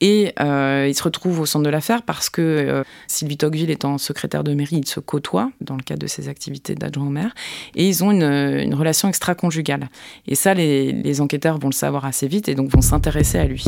Et 0.01 0.33
euh, 0.39 0.87
il 0.89 0.95
se 0.95 1.03
retrouve 1.03 1.41
au 1.41 1.47
centre 1.47 1.65
de 1.65 1.71
l'affaire 1.71 2.03
parce 2.03 2.31
que 2.31 2.85
Sylvie 3.09 3.37
Tocqueville 3.37 3.71
étant 3.71 3.99
secrétaire 3.99 4.45
de 4.45 4.55
mairie, 4.55 4.77
il 4.77 4.87
se 4.87 5.01
côtoie 5.01 5.51
dans 5.61 5.77
le 5.77 5.83
cadre 5.83 6.03
de 6.03 6.07
ses 6.07 6.29
activités 6.29 6.77
d'adjoint 6.77 7.07
au 7.07 7.11
maire. 7.11 7.35
Et 7.75 7.89
ils 7.89 8.05
ont 8.05 8.13
une, 8.13 8.75
relation 8.75 9.09
extra-conjugale. 9.09 9.89
Et 10.29 10.37
ça, 10.37 10.55
les 10.55 11.21
enquêteurs 11.21 11.59
vont 11.59 11.69
le 11.69 11.75
savoir 11.75 12.05
assez 12.05 12.29
vite 12.29 12.49
et 12.49 12.55
donc 12.55 12.71
vont 12.71 12.83
s'intéresser 12.83 13.39
à 13.39 13.47
lui. 13.47 13.65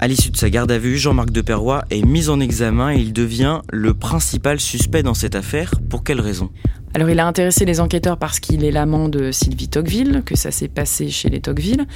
À 0.00 0.08
l'issue 0.08 0.30
de 0.30 0.36
sa 0.36 0.50
garde 0.50 0.72
à 0.72 0.78
vue, 0.78 0.98
Jean-Marc 0.98 1.30
Deperroy 1.30 1.84
est 1.90 2.04
mis 2.04 2.28
en 2.28 2.40
examen 2.40 2.92
et 2.92 2.98
il 2.98 3.12
devient 3.12 3.60
le 3.72 3.94
principal 3.94 4.58
suspect 4.58 5.02
dans 5.02 5.14
cette 5.14 5.36
affaire. 5.36 5.72
Pour 5.88 6.02
quelle 6.02 6.20
raison? 6.20 6.50
Alors 6.94 7.10
il 7.10 7.18
a 7.18 7.26
intéressé 7.26 7.64
les 7.64 7.80
enquêteurs 7.80 8.18
parce 8.18 8.38
qu'il 8.38 8.64
est 8.64 8.70
l'amant 8.70 9.08
de 9.08 9.32
Sylvie 9.32 9.68
Tocqueville, 9.68 10.22
que 10.24 10.36
ça 10.36 10.50
s'est 10.50 10.68
passé 10.68 11.08
chez 11.08 11.28
les 11.28 11.40
Tocqueville, 11.40 11.86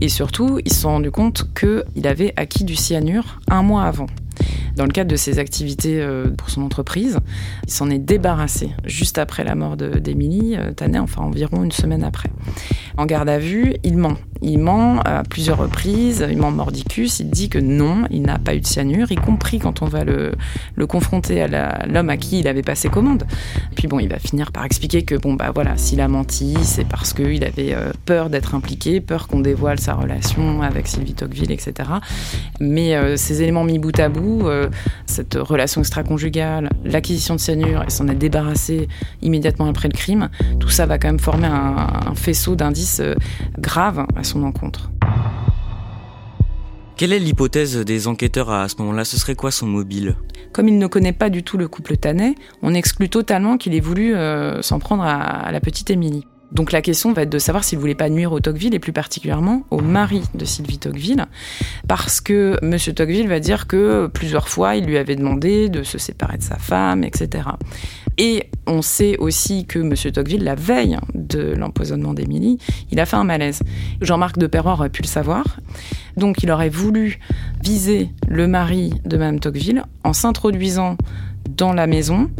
et 0.00 0.08
surtout 0.08 0.60
ils 0.64 0.72
se 0.72 0.82
sont 0.82 0.90
rendus 0.90 1.10
compte 1.10 1.48
qu'il 1.54 2.06
avait 2.06 2.32
acquis 2.36 2.64
du 2.64 2.76
cyanure 2.76 3.40
un 3.48 3.62
mois 3.62 3.84
avant. 3.84 4.06
Dans 4.76 4.84
le 4.84 4.90
cadre 4.90 5.10
de 5.10 5.16
ses 5.16 5.38
activités 5.38 6.00
euh, 6.00 6.30
pour 6.30 6.50
son 6.50 6.62
entreprise, 6.62 7.18
il 7.66 7.72
s'en 7.72 7.90
est 7.90 7.98
débarrassé 7.98 8.70
juste 8.84 9.18
après 9.18 9.44
la 9.44 9.54
mort 9.54 9.76
d'Émilie 9.76 10.56
euh, 10.56 10.72
Tanet, 10.72 10.98
enfin 10.98 11.22
environ 11.22 11.62
une 11.62 11.72
semaine 11.72 12.02
après. 12.02 12.30
En 12.96 13.06
garde 13.06 13.28
à 13.28 13.38
vue, 13.38 13.74
il 13.84 13.96
ment. 13.96 14.16
Il 14.44 14.58
ment 14.58 15.00
à 15.00 15.22
plusieurs 15.22 15.58
reprises, 15.58 16.26
il 16.28 16.36
ment 16.36 16.50
mordicus, 16.50 17.20
il 17.20 17.30
dit 17.30 17.48
que 17.48 17.58
non, 17.58 18.04
il 18.10 18.22
n'a 18.22 18.38
pas 18.38 18.54
eu 18.54 18.60
de 18.60 18.66
cyanure, 18.66 19.10
y 19.10 19.16
compris 19.16 19.58
quand 19.58 19.82
on 19.82 19.86
va 19.86 20.04
le, 20.04 20.32
le 20.76 20.86
confronter 20.86 21.42
à 21.42 21.86
l'homme 21.86 22.10
à 22.10 22.16
qui 22.16 22.40
il 22.40 22.48
avait 22.48 22.62
passé 22.62 22.88
commande. 22.88 23.24
Puis 23.74 23.88
bon, 23.88 23.98
il 23.98 24.08
va 24.08 24.18
finir 24.18 24.52
par 24.52 24.64
expliquer 24.64 25.02
que 25.02 25.14
bon 25.14 25.34
bah 25.34 25.50
voilà, 25.54 25.76
s'il 25.76 26.00
a 26.00 26.08
menti, 26.08 26.56
c'est 26.62 26.86
parce 26.86 27.12
qu'il 27.12 27.44
avait 27.44 27.74
euh, 27.74 27.92
peur 28.04 28.30
d'être 28.30 28.54
impliqué, 28.54 29.00
peur 29.00 29.28
qu'on 29.28 29.40
dévoile 29.40 29.78
sa 29.78 29.94
relation 29.94 30.62
avec 30.62 30.86
Sylvie 30.86 31.14
Tocqueville, 31.14 31.52
etc. 31.52 31.88
Mais 32.60 32.94
euh, 32.94 33.16
ces 33.16 33.42
éléments 33.42 33.64
mis 33.64 33.78
bout 33.78 33.98
à 33.98 34.08
bout, 34.08 34.46
euh, 34.46 34.68
cette 35.06 35.34
relation 35.34 35.80
extra-conjugale, 35.80 36.70
l'acquisition 36.84 37.34
de 37.34 37.40
cyanure 37.40 37.82
et 37.86 37.90
s'en 37.90 38.08
être 38.08 38.18
débarrassé 38.18 38.88
immédiatement 39.22 39.66
après 39.66 39.88
le 39.88 39.96
crime, 39.96 40.28
tout 40.60 40.68
ça 40.68 40.86
va 40.86 40.98
quand 40.98 41.08
même 41.08 41.18
former 41.18 41.46
un, 41.46 42.14
faisceau 42.14 42.54
d'indices 42.54 43.02
graves 43.58 44.06
à 44.16 44.24
son 44.24 44.33
encontre. 44.42 44.90
Quelle 46.96 47.12
est 47.12 47.18
l'hypothèse 47.18 47.76
des 47.78 48.06
enquêteurs 48.08 48.50
à 48.50 48.68
ce 48.68 48.76
moment-là? 48.78 49.04
Ce 49.04 49.18
serait 49.18 49.34
quoi 49.34 49.50
son 49.50 49.66
mobile? 49.66 50.16
Comme 50.52 50.68
il 50.68 50.78
ne 50.78 50.86
connaît 50.86 51.12
pas 51.12 51.30
du 51.30 51.42
tout 51.42 51.58
le 51.58 51.68
couple 51.68 51.96
Tanet, 51.96 52.34
on 52.62 52.72
exclut 52.74 53.08
totalement 53.08 53.56
qu'il 53.56 53.74
ait 53.74 53.80
voulu 53.80 54.14
s'en 54.60 54.78
prendre 54.78 55.02
à 55.02 55.50
la 55.50 55.60
petite 55.60 55.90
Émilie. 55.90 56.26
Donc 56.52 56.70
la 56.70 56.82
question 56.82 57.12
va 57.12 57.22
être 57.22 57.30
de 57.30 57.38
savoir 57.40 57.64
s'il 57.64 57.80
voulait 57.80 57.96
pas 57.96 58.08
nuire 58.08 58.30
au 58.32 58.38
Tocqueville 58.38 58.76
et 58.76 58.78
plus 58.78 58.92
particulièrement 58.92 59.64
au 59.72 59.80
mari 59.80 60.22
de 60.34 60.44
Sylvie 60.44 60.78
Tocqueville, 60.78 61.26
parce 61.88 62.20
que 62.20 62.56
M. 62.62 62.78
Tocqueville 62.94 63.26
va 63.26 63.40
dire 63.40 63.66
que 63.66 64.06
plusieurs 64.06 64.48
fois 64.48 64.76
il 64.76 64.84
lui 64.84 64.96
avait 64.96 65.16
demandé 65.16 65.68
de 65.68 65.82
se 65.82 65.98
séparer 65.98 66.38
de 66.38 66.44
sa 66.44 66.56
femme, 66.56 67.02
etc. 67.02 67.48
Et 68.18 68.50
on 68.66 68.82
sait 68.82 69.16
aussi 69.18 69.66
que 69.66 69.78
M. 69.78 69.94
Tocqueville, 70.12 70.44
la 70.44 70.54
veille 70.54 70.98
de 71.14 71.54
l'empoisonnement 71.56 72.14
d'Émilie, 72.14 72.58
il 72.90 73.00
a 73.00 73.06
fait 73.06 73.16
un 73.16 73.24
malaise. 73.24 73.60
Jean-Marc 74.00 74.38
de 74.38 74.46
Perrois 74.46 74.72
aurait 74.72 74.90
pu 74.90 75.02
le 75.02 75.08
savoir. 75.08 75.60
Donc 76.16 76.42
il 76.42 76.50
aurait 76.50 76.68
voulu 76.68 77.18
viser 77.62 78.10
le 78.28 78.46
mari 78.46 78.94
de 79.04 79.16
Mme 79.16 79.40
Tocqueville 79.40 79.82
en 80.04 80.12
s'introduisant 80.12 80.96
dans 81.48 81.72
la 81.72 81.86
maison 81.86 82.30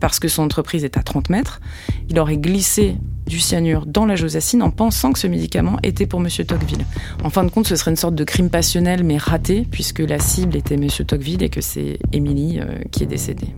parce 0.00 0.20
que 0.20 0.28
son 0.28 0.42
entreprise 0.42 0.84
est 0.84 0.96
à 0.96 1.02
30 1.02 1.30
mètres. 1.30 1.60
Il 2.08 2.18
aurait 2.18 2.36
glissé 2.36 2.96
du 3.26 3.38
cyanure 3.38 3.86
dans 3.86 4.04
la 4.06 4.16
josacine 4.16 4.62
en 4.62 4.70
pensant 4.70 5.12
que 5.12 5.18
ce 5.18 5.26
médicament 5.26 5.78
était 5.82 6.06
pour 6.06 6.20
M. 6.20 6.28
Tocqueville. 6.28 6.84
En 7.22 7.30
fin 7.30 7.42
de 7.44 7.50
compte, 7.50 7.66
ce 7.66 7.76
serait 7.76 7.90
une 7.90 7.96
sorte 7.96 8.14
de 8.14 8.24
crime 8.24 8.50
passionnel 8.50 9.02
mais 9.02 9.16
raté, 9.16 9.66
puisque 9.70 10.00
la 10.00 10.18
cible 10.18 10.56
était 10.56 10.74
M. 10.74 10.88
Tocqueville 11.06 11.42
et 11.42 11.48
que 11.48 11.62
c'est 11.62 11.98
Émilie 12.12 12.60
euh, 12.60 12.66
qui 12.90 13.02
est 13.02 13.06
décédée. 13.06 13.48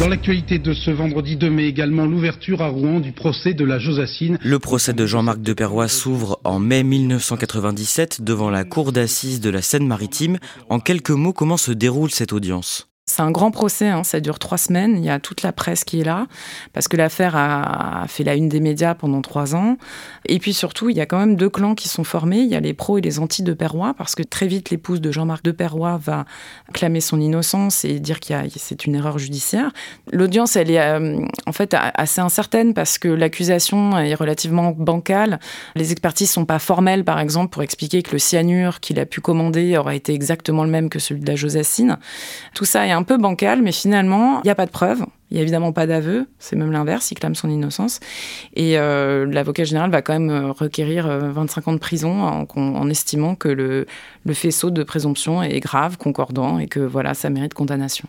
Dans 0.00 0.06
l'actualité 0.06 0.60
de 0.60 0.74
ce 0.74 0.92
vendredi 0.92 1.34
2 1.34 1.50
mai 1.50 1.64
également, 1.64 2.06
l'ouverture 2.06 2.62
à 2.62 2.68
Rouen 2.68 3.00
du 3.00 3.10
procès 3.10 3.52
de 3.52 3.64
la 3.64 3.80
Josacine. 3.80 4.38
Le 4.40 4.60
procès 4.60 4.92
de 4.92 5.06
Jean-Marc 5.06 5.40
de 5.42 5.52
Perrois 5.52 5.88
s'ouvre 5.88 6.38
en 6.44 6.60
mai 6.60 6.84
1997 6.84 8.22
devant 8.22 8.48
la 8.48 8.62
cour 8.62 8.92
d'assises 8.92 9.40
de 9.40 9.50
la 9.50 9.60
Seine-Maritime. 9.60 10.38
En 10.68 10.78
quelques 10.78 11.10
mots, 11.10 11.32
comment 11.32 11.56
se 11.56 11.72
déroule 11.72 12.10
cette 12.12 12.32
audience? 12.32 12.87
C'est 13.08 13.22
un 13.22 13.30
grand 13.30 13.50
procès, 13.50 13.88
hein, 13.88 14.04
ça 14.04 14.20
dure 14.20 14.38
trois 14.38 14.58
semaines. 14.58 14.96
Il 14.98 15.04
y 15.04 15.10
a 15.10 15.18
toute 15.18 15.42
la 15.42 15.52
presse 15.52 15.84
qui 15.84 16.00
est 16.00 16.04
là, 16.04 16.26
parce 16.72 16.88
que 16.88 16.96
l'affaire 16.96 17.36
a 17.36 18.04
fait 18.06 18.22
la 18.22 18.34
une 18.34 18.48
des 18.48 18.60
médias 18.60 18.94
pendant 18.94 19.22
trois 19.22 19.54
ans. 19.54 19.76
Et 20.26 20.38
puis 20.38 20.52
surtout, 20.52 20.90
il 20.90 20.96
y 20.96 21.00
a 21.00 21.06
quand 21.06 21.18
même 21.18 21.34
deux 21.34 21.48
clans 21.48 21.74
qui 21.74 21.88
sont 21.88 22.04
formés. 22.04 22.40
Il 22.40 22.48
y 22.48 22.54
a 22.54 22.60
les 22.60 22.74
pros 22.74 22.98
et 22.98 23.00
les 23.00 23.18
anti 23.18 23.42
de 23.42 23.54
Perrois, 23.54 23.94
parce 23.96 24.14
que 24.14 24.22
très 24.22 24.46
vite, 24.46 24.70
l'épouse 24.70 25.00
de 25.00 25.10
Jean-Marc 25.10 25.42
de 25.42 25.52
Perrois 25.52 25.96
va 25.96 26.26
clamer 26.74 27.00
son 27.00 27.20
innocence 27.20 27.84
et 27.84 27.98
dire 27.98 28.20
qu'il 28.20 28.36
c'est 28.56 28.84
une 28.84 28.94
erreur 28.94 29.18
judiciaire. 29.18 29.70
L'audience, 30.12 30.56
elle 30.56 30.70
est 30.70 30.80
euh, 30.80 31.18
en 31.46 31.52
fait 31.52 31.74
assez 31.74 32.20
incertaine, 32.20 32.74
parce 32.74 32.98
que 32.98 33.08
l'accusation 33.08 33.96
est 33.96 34.14
relativement 34.14 34.72
bancale. 34.72 35.40
Les 35.74 35.92
expertises 35.92 36.30
sont 36.30 36.44
pas 36.44 36.58
formelles, 36.58 37.04
par 37.04 37.20
exemple, 37.20 37.50
pour 37.50 37.62
expliquer 37.62 38.02
que 38.02 38.12
le 38.12 38.18
cyanure 38.18 38.80
qu'il 38.80 39.00
a 39.00 39.06
pu 39.06 39.22
commander 39.22 39.78
aurait 39.78 39.96
été 39.96 40.12
exactement 40.12 40.64
le 40.64 40.70
même 40.70 40.90
que 40.90 40.98
celui 40.98 41.20
de 41.22 41.26
la 41.26 41.36
josacine. 41.36 41.96
Tout 42.54 42.66
ça 42.66 42.86
est 42.86 42.97
un 42.98 43.04
peu 43.04 43.16
bancal, 43.16 43.62
mais 43.62 43.72
finalement, 43.72 44.40
il 44.42 44.46
n'y 44.46 44.50
a 44.50 44.54
pas 44.56 44.66
de 44.66 44.70
preuves. 44.70 45.04
Il 45.30 45.34
n'y 45.34 45.40
a 45.40 45.42
évidemment 45.42 45.72
pas 45.72 45.86
d'aveu, 45.86 46.26
c'est 46.38 46.56
même 46.56 46.72
l'inverse, 46.72 47.10
il 47.10 47.14
clame 47.14 47.34
son 47.34 47.48
innocence. 47.50 48.00
Et 48.54 48.78
euh, 48.78 49.26
l'avocat 49.26 49.64
général 49.64 49.90
va 49.90 50.02
quand 50.02 50.14
même 50.14 50.30
euh, 50.30 50.52
requérir 50.52 51.06
25 51.06 51.60
euh, 51.66 51.70
ans 51.70 51.74
de 51.74 51.78
prison 51.78 52.46
en, 52.48 52.88
estimant 52.88 53.34
que 53.34 53.48
le, 53.48 53.86
le, 54.24 54.34
faisceau 54.34 54.70
de 54.70 54.82
présomption 54.82 55.42
est 55.42 55.60
grave, 55.60 55.98
concordant, 55.98 56.58
et 56.58 56.66
que 56.66 56.80
voilà, 56.80 57.12
ça 57.12 57.28
mérite 57.28 57.52
condamnation. 57.52 58.08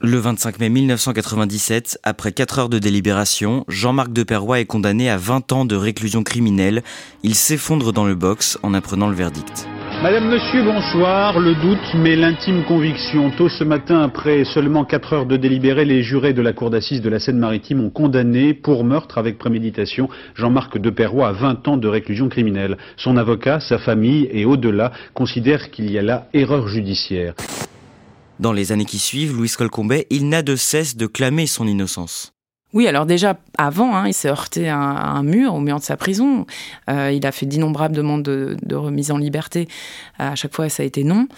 Le 0.00 0.18
25 0.18 0.58
mai 0.58 0.70
1997, 0.70 1.98
après 2.02 2.32
4 2.32 2.58
heures 2.58 2.68
de 2.68 2.78
délibération, 2.78 3.64
Jean-Marc 3.68 4.12
Deperroy 4.12 4.60
est 4.60 4.66
condamné 4.66 5.08
à 5.10 5.18
20 5.18 5.52
ans 5.52 5.64
de 5.64 5.76
réclusion 5.76 6.22
criminelle. 6.22 6.82
Il 7.22 7.34
s'effondre 7.34 7.92
dans 7.92 8.04
le 8.04 8.14
box 8.14 8.58
en 8.62 8.74
apprenant 8.74 9.08
le 9.08 9.14
verdict. 9.14 9.68
Madame, 10.04 10.28
Monsieur, 10.28 10.62
bonsoir. 10.62 11.40
Le 11.40 11.54
doute, 11.54 11.94
mais 11.94 12.14
l'intime 12.14 12.62
conviction. 12.64 13.30
Tôt 13.30 13.48
ce 13.48 13.64
matin, 13.64 14.02
après 14.02 14.44
seulement 14.44 14.84
4 14.84 15.12
heures 15.14 15.24
de 15.24 15.38
délibéré, 15.38 15.86
les 15.86 16.02
jurés 16.02 16.34
de 16.34 16.42
la 16.42 16.52
Cour 16.52 16.68
d'assises 16.68 17.00
de 17.00 17.08
la 17.08 17.18
Seine-Maritime 17.18 17.80
ont 17.80 17.88
condamné 17.88 18.52
pour 18.52 18.84
meurtre 18.84 19.16
avec 19.16 19.38
préméditation 19.38 20.10
Jean-Marc 20.34 20.76
Deperroy 20.76 21.26
à 21.26 21.32
20 21.32 21.68
ans 21.68 21.76
de 21.78 21.88
réclusion 21.88 22.28
criminelle. 22.28 22.76
Son 22.98 23.16
avocat, 23.16 23.60
sa 23.60 23.78
famille 23.78 24.28
et 24.30 24.44
au-delà 24.44 24.92
considèrent 25.14 25.70
qu'il 25.70 25.90
y 25.90 25.98
a 25.98 26.02
là 26.02 26.28
erreur 26.34 26.68
judiciaire. 26.68 27.32
Dans 28.38 28.52
les 28.52 28.72
années 28.72 28.84
qui 28.84 28.98
suivent, 28.98 29.34
Louis 29.34 29.52
Colcombet, 29.56 30.06
il 30.10 30.28
n'a 30.28 30.42
de 30.42 30.54
cesse 30.54 30.98
de 30.98 31.06
clamer 31.06 31.46
son 31.46 31.66
innocence. 31.66 32.33
Oui, 32.74 32.88
alors 32.88 33.06
déjà, 33.06 33.38
avant, 33.56 33.94
hein, 33.94 34.08
il 34.08 34.12
s'est 34.12 34.28
heurté 34.28 34.68
à 34.68 34.76
un, 34.76 35.22
mur 35.22 35.54
au 35.54 35.60
mur 35.60 35.78
de 35.78 35.84
sa 35.84 35.96
prison. 35.96 36.44
Euh, 36.90 37.12
il 37.12 37.24
a 37.24 37.30
fait 37.30 37.46
d'innombrables 37.46 37.94
demandes 37.94 38.24
de, 38.24 38.74
remise 38.74 39.12
en 39.12 39.16
liberté. 39.16 39.68
À 40.18 40.34
chaque 40.34 40.52
fois, 40.52 40.68
ça 40.68 40.82
a 40.82 40.86
été 40.86 41.04
non. 41.04 41.28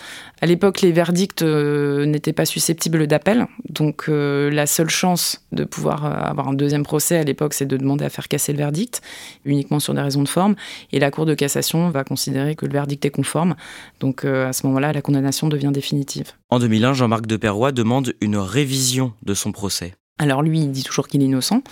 À 0.40 0.46
l'époque, 0.46 0.80
les 0.80 0.92
verdicts 0.92 1.42
euh, 1.42 2.06
n'étaient 2.06 2.32
pas 2.32 2.46
susceptibles 2.46 3.06
d'appel. 3.06 3.46
Donc, 3.68 4.06
euh, 4.08 4.50
la 4.50 4.66
seule 4.66 4.88
chance 4.88 5.44
de 5.52 5.64
pouvoir 5.64 6.06
avoir 6.06 6.48
un 6.48 6.54
deuxième 6.54 6.84
procès 6.84 7.18
à 7.18 7.22
l'époque, 7.22 7.52
c'est 7.52 7.66
de 7.66 7.76
demander 7.76 8.06
à 8.06 8.08
faire 8.08 8.28
casser 8.28 8.52
le 8.52 8.58
verdict, 8.58 9.02
uniquement 9.44 9.78
sur 9.78 9.92
des 9.92 10.00
raisons 10.00 10.22
de 10.22 10.28
forme. 10.28 10.54
Et 10.92 10.98
la 10.98 11.10
Cour 11.10 11.26
de 11.26 11.34
cassation 11.34 11.90
va 11.90 12.02
considérer 12.02 12.56
que 12.56 12.64
le 12.64 12.72
verdict 12.72 13.04
est 13.04 13.10
conforme. 13.10 13.56
Donc, 14.00 14.24
à 14.24 14.54
ce 14.54 14.66
moment-là, 14.68 14.94
la 14.94 15.02
condamnation 15.02 15.48
devient 15.48 15.70
définitive. 15.70 16.32
En 16.48 16.58
2001, 16.58 16.94
Jean-Marc 16.94 17.26
Deperroy 17.26 17.72
demande 17.72 18.14
une 18.22 18.38
révision 18.38 19.12
de 19.22 19.34
son 19.34 19.52
procès. 19.52 19.92
Alors 20.18 20.42
lui, 20.42 20.60
il 20.60 20.70
dit 20.70 20.82
toujours 20.82 21.08
qu'il 21.08 21.20
est 21.20 21.26
innocent. 21.26 21.62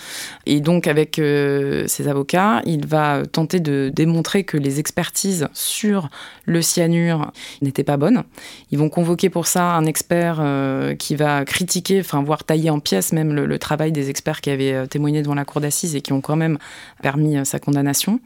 Et 0.44 0.60
donc 0.60 0.86
avec 0.86 1.18
euh, 1.18 1.86
ses 1.86 2.08
avocats, 2.08 2.60
il 2.66 2.86
va 2.86 3.22
tenter 3.24 3.58
de 3.58 3.90
démontrer 3.94 4.44
que 4.44 4.58
les 4.58 4.80
expertises 4.80 5.48
sur 5.54 6.10
le 6.44 6.60
cyanure 6.60 7.32
n'étaient 7.62 7.84
pas 7.84 7.96
bonnes. 7.96 8.22
Ils 8.70 8.78
vont 8.78 8.90
convoquer 8.90 9.30
pour 9.30 9.46
ça 9.46 9.72
un 9.72 9.86
expert 9.86 10.40
euh, 10.40 10.94
qui 10.94 11.16
va 11.16 11.46
critiquer, 11.46 12.00
enfin 12.00 12.22
voire 12.22 12.44
tailler 12.44 12.68
en 12.68 12.80
pièces 12.80 13.14
même 13.14 13.32
le, 13.32 13.58
travail 13.58 13.92
des 13.92 14.10
experts 14.10 14.42
qui 14.42 14.50
avaient 14.50 14.74
euh, 14.74 14.86
témoigné 14.86 15.22
devant 15.22 15.34
la 15.34 15.46
cour 15.46 15.62
d'assises 15.62 15.96
et 15.96 16.02
qui 16.02 16.12
ont 16.12 16.20
quand 16.20 16.36
même 16.36 16.58
permis 17.02 17.46
sa 17.46 17.58
condamnation. 17.58 18.20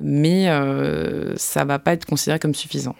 Mais 0.00 0.46
ça 1.36 1.64
va 1.64 1.78
pas 1.78 1.92
être 1.92 2.06
considéré 2.06 2.38
comme 2.38 2.54
suffisant. 2.54 2.94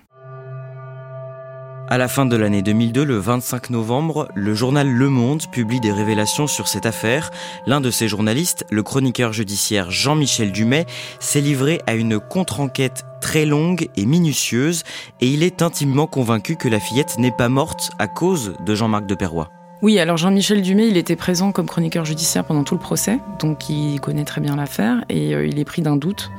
À 1.91 1.97
la 1.97 2.07
fin 2.07 2.27
de 2.27 2.37
l'année 2.37 2.61
2002, 2.61 3.03
le 3.03 3.17
25 3.17 3.71
novembre, 3.71 4.29
le 4.35 4.53
journal 4.53 4.87
Le 4.87 5.09
Monde 5.09 5.45
publie 5.51 5.81
des 5.81 5.91
révélations 5.91 6.47
sur 6.47 6.69
cette 6.69 6.85
affaire. 6.85 7.31
L'un 7.67 7.81
de 7.81 7.91
ses 7.91 8.09
journalistes, 8.09 8.67
le 8.71 8.83
chroniqueur 8.83 9.33
judiciaire 9.33 9.91
Jean-Michel 9.91 10.53
Dumet, 10.53 10.85
s'est 11.19 11.41
livré 11.41 11.81
à 11.87 11.95
une 11.95 12.21
contre-enquête 12.21 13.07
très 13.23 13.47
longue 13.47 13.89
et 13.97 14.05
minutieuse 14.05 14.83
et 15.23 15.29
il 15.29 15.43
est 15.43 15.63
intimement 15.63 16.07
convaincu 16.07 16.57
que 16.57 16.69
la 16.69 16.79
fillette 16.79 17.17
n'est 17.19 17.33
pas 17.33 17.49
morte 17.49 17.91
à 17.99 18.07
cause 18.07 18.53
de 18.67 18.75
Jean-Marc 18.75 19.07
de 19.07 19.15
Perrois. 19.15 19.51
Oui, 19.81 19.99
alors 19.99 20.19
Jean-Michel 20.19 20.61
Dumet, 20.61 20.89
il 20.89 20.99
était 20.99 21.17
présent 21.17 21.53
comme 21.53 21.67
chroniqueur 21.67 22.05
judiciaire 22.05 22.45
pendant 22.45 22.65
tout 22.65 22.75
le 22.75 22.81
procès, 22.81 23.19
donc 23.39 23.71
il 23.71 23.99
connaît 24.03 24.25
très 24.25 24.43
bien 24.43 24.57
l'affaire 24.57 25.05
et 25.09 25.35
euh, 25.35 25.47
il 25.47 25.59
est 25.59 25.65
pris 25.65 25.81
d'un 25.81 25.97
doute. 25.97 26.31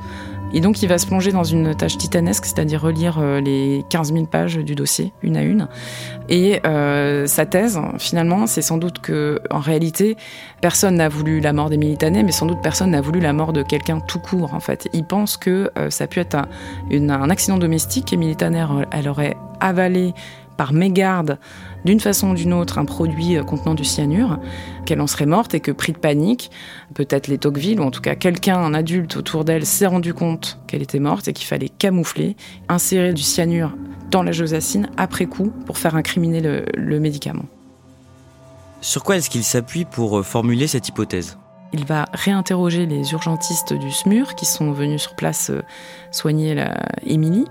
Et 0.52 0.60
donc 0.60 0.82
il 0.82 0.88
va 0.88 0.98
se 0.98 1.06
plonger 1.06 1.32
dans 1.32 1.44
une 1.44 1.74
tâche 1.74 1.96
titanesque, 1.96 2.44
c'est-à-dire 2.44 2.80
relire 2.80 3.18
euh, 3.20 3.40
les 3.40 3.84
15 3.88 4.12
000 4.12 4.26
pages 4.26 4.56
du 4.56 4.74
dossier, 4.74 5.12
une 5.22 5.36
à 5.36 5.42
une. 5.42 5.68
Et 6.28 6.60
euh, 6.66 7.26
sa 7.26 7.46
thèse, 7.46 7.80
finalement, 7.98 8.46
c'est 8.46 8.62
sans 8.62 8.78
doute 8.78 8.98
que, 9.00 9.40
en 9.50 9.60
réalité, 9.60 10.16
personne 10.60 10.96
n'a 10.96 11.08
voulu 11.08 11.40
la 11.40 11.52
mort 11.52 11.70
des 11.70 11.76
Militanais, 11.76 12.22
mais 12.22 12.32
sans 12.32 12.46
doute 12.46 12.58
personne 12.62 12.90
n'a 12.90 13.00
voulu 13.00 13.20
la 13.20 13.32
mort 13.32 13.52
de 13.52 13.62
quelqu'un 13.62 14.00
tout 14.00 14.18
court, 14.18 14.54
en 14.54 14.60
fait. 14.60 14.88
Il 14.92 15.04
pense 15.04 15.36
que 15.36 15.70
euh, 15.78 15.90
ça 15.90 16.04
a 16.04 16.06
pu 16.06 16.20
être 16.20 16.36
un, 16.36 17.30
accident 17.30 17.58
domestique 17.58 18.12
et 18.12 18.16
Militaner, 18.16 18.66
elle 18.90 19.08
aurait 19.08 19.36
avalé 19.60 20.14
par 20.60 20.74
mégarde, 20.74 21.38
d'une 21.86 22.00
façon 22.00 22.32
ou 22.32 22.34
d'une 22.34 22.52
autre, 22.52 22.76
un 22.76 22.84
produit 22.84 23.38
euh, 23.38 23.42
contenant 23.42 23.74
du 23.74 23.82
cyanure, 23.82 24.38
qu'elle 24.84 25.00
en 25.00 25.06
serait 25.06 25.24
morte 25.24 25.54
et 25.54 25.60
que, 25.60 25.70
pris 25.70 25.92
de 25.92 25.96
panique, 25.96 26.50
peut-être 26.92 27.28
les 27.28 27.38
Tocqueville, 27.38 27.80
ou 27.80 27.84
en 27.84 27.90
tout 27.90 28.02
cas 28.02 28.14
quelqu'un, 28.14 28.58
un 28.58 28.74
adulte 28.74 29.16
autour 29.16 29.46
d'elle, 29.46 29.64
s'est 29.64 29.86
rendu 29.86 30.12
compte 30.12 30.58
qu'elle 30.66 30.82
était 30.82 30.98
morte 30.98 31.28
et 31.28 31.32
qu'il 31.32 31.46
fallait 31.46 31.70
camoufler, 31.70 32.36
insérer 32.68 33.14
du 33.14 33.22
cyanure 33.22 33.74
dans 34.10 34.22
la 34.22 34.32
josacine 34.32 34.90
après 34.98 35.24
coup 35.24 35.50
pour 35.64 35.78
faire 35.78 35.96
incriminer 35.96 36.42
le, 36.42 36.66
le 36.74 37.00
médicament. 37.00 37.46
Sur 38.82 39.02
quoi 39.02 39.16
est-ce 39.16 39.30
qu'il 39.30 39.44
s'appuie 39.44 39.86
pour 39.86 40.18
euh, 40.18 40.22
formuler 40.22 40.66
cette 40.66 40.86
hypothèse? 40.88 41.38
Il 41.72 41.86
va 41.86 42.04
réinterroger 42.12 42.84
les 42.84 43.12
urgentistes 43.12 43.72
du 43.72 43.90
SMUR 43.90 44.34
qui 44.34 44.44
sont 44.44 44.72
venus 44.72 45.00
sur 45.00 45.16
place 45.16 45.48
euh, 45.48 45.62
soigner 46.10 46.54
Émilie. 47.06 47.46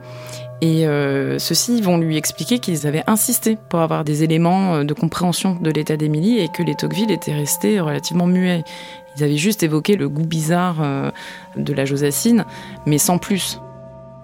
Et 0.61 0.85
euh, 0.85 1.39
ceux-ci 1.39 1.81
vont 1.81 1.97
lui 1.97 2.17
expliquer 2.17 2.59
qu'ils 2.59 2.85
avaient 2.85 3.03
insisté 3.07 3.57
pour 3.69 3.79
avoir 3.79 4.03
des 4.03 4.23
éléments 4.23 4.75
euh, 4.75 4.83
de 4.83 4.93
compréhension 4.93 5.57
de 5.59 5.71
l'état 5.71 5.95
d'Émilie 5.95 6.39
et 6.39 6.49
que 6.49 6.63
les 6.63 6.75
Tocqueville 6.75 7.11
étaient 7.11 7.33
restés 7.33 7.79
relativement 7.79 8.27
muets. 8.27 8.63
Ils 9.17 9.23
avaient 9.23 9.37
juste 9.37 9.63
évoqué 9.63 9.95
le 9.95 10.09
goût 10.09 10.25
bizarre 10.25 11.11
de 11.57 11.73
la 11.73 11.83
Josassine, 11.83 12.45
mais 12.85 12.97
sans 12.97 13.17
plus. 13.17 13.59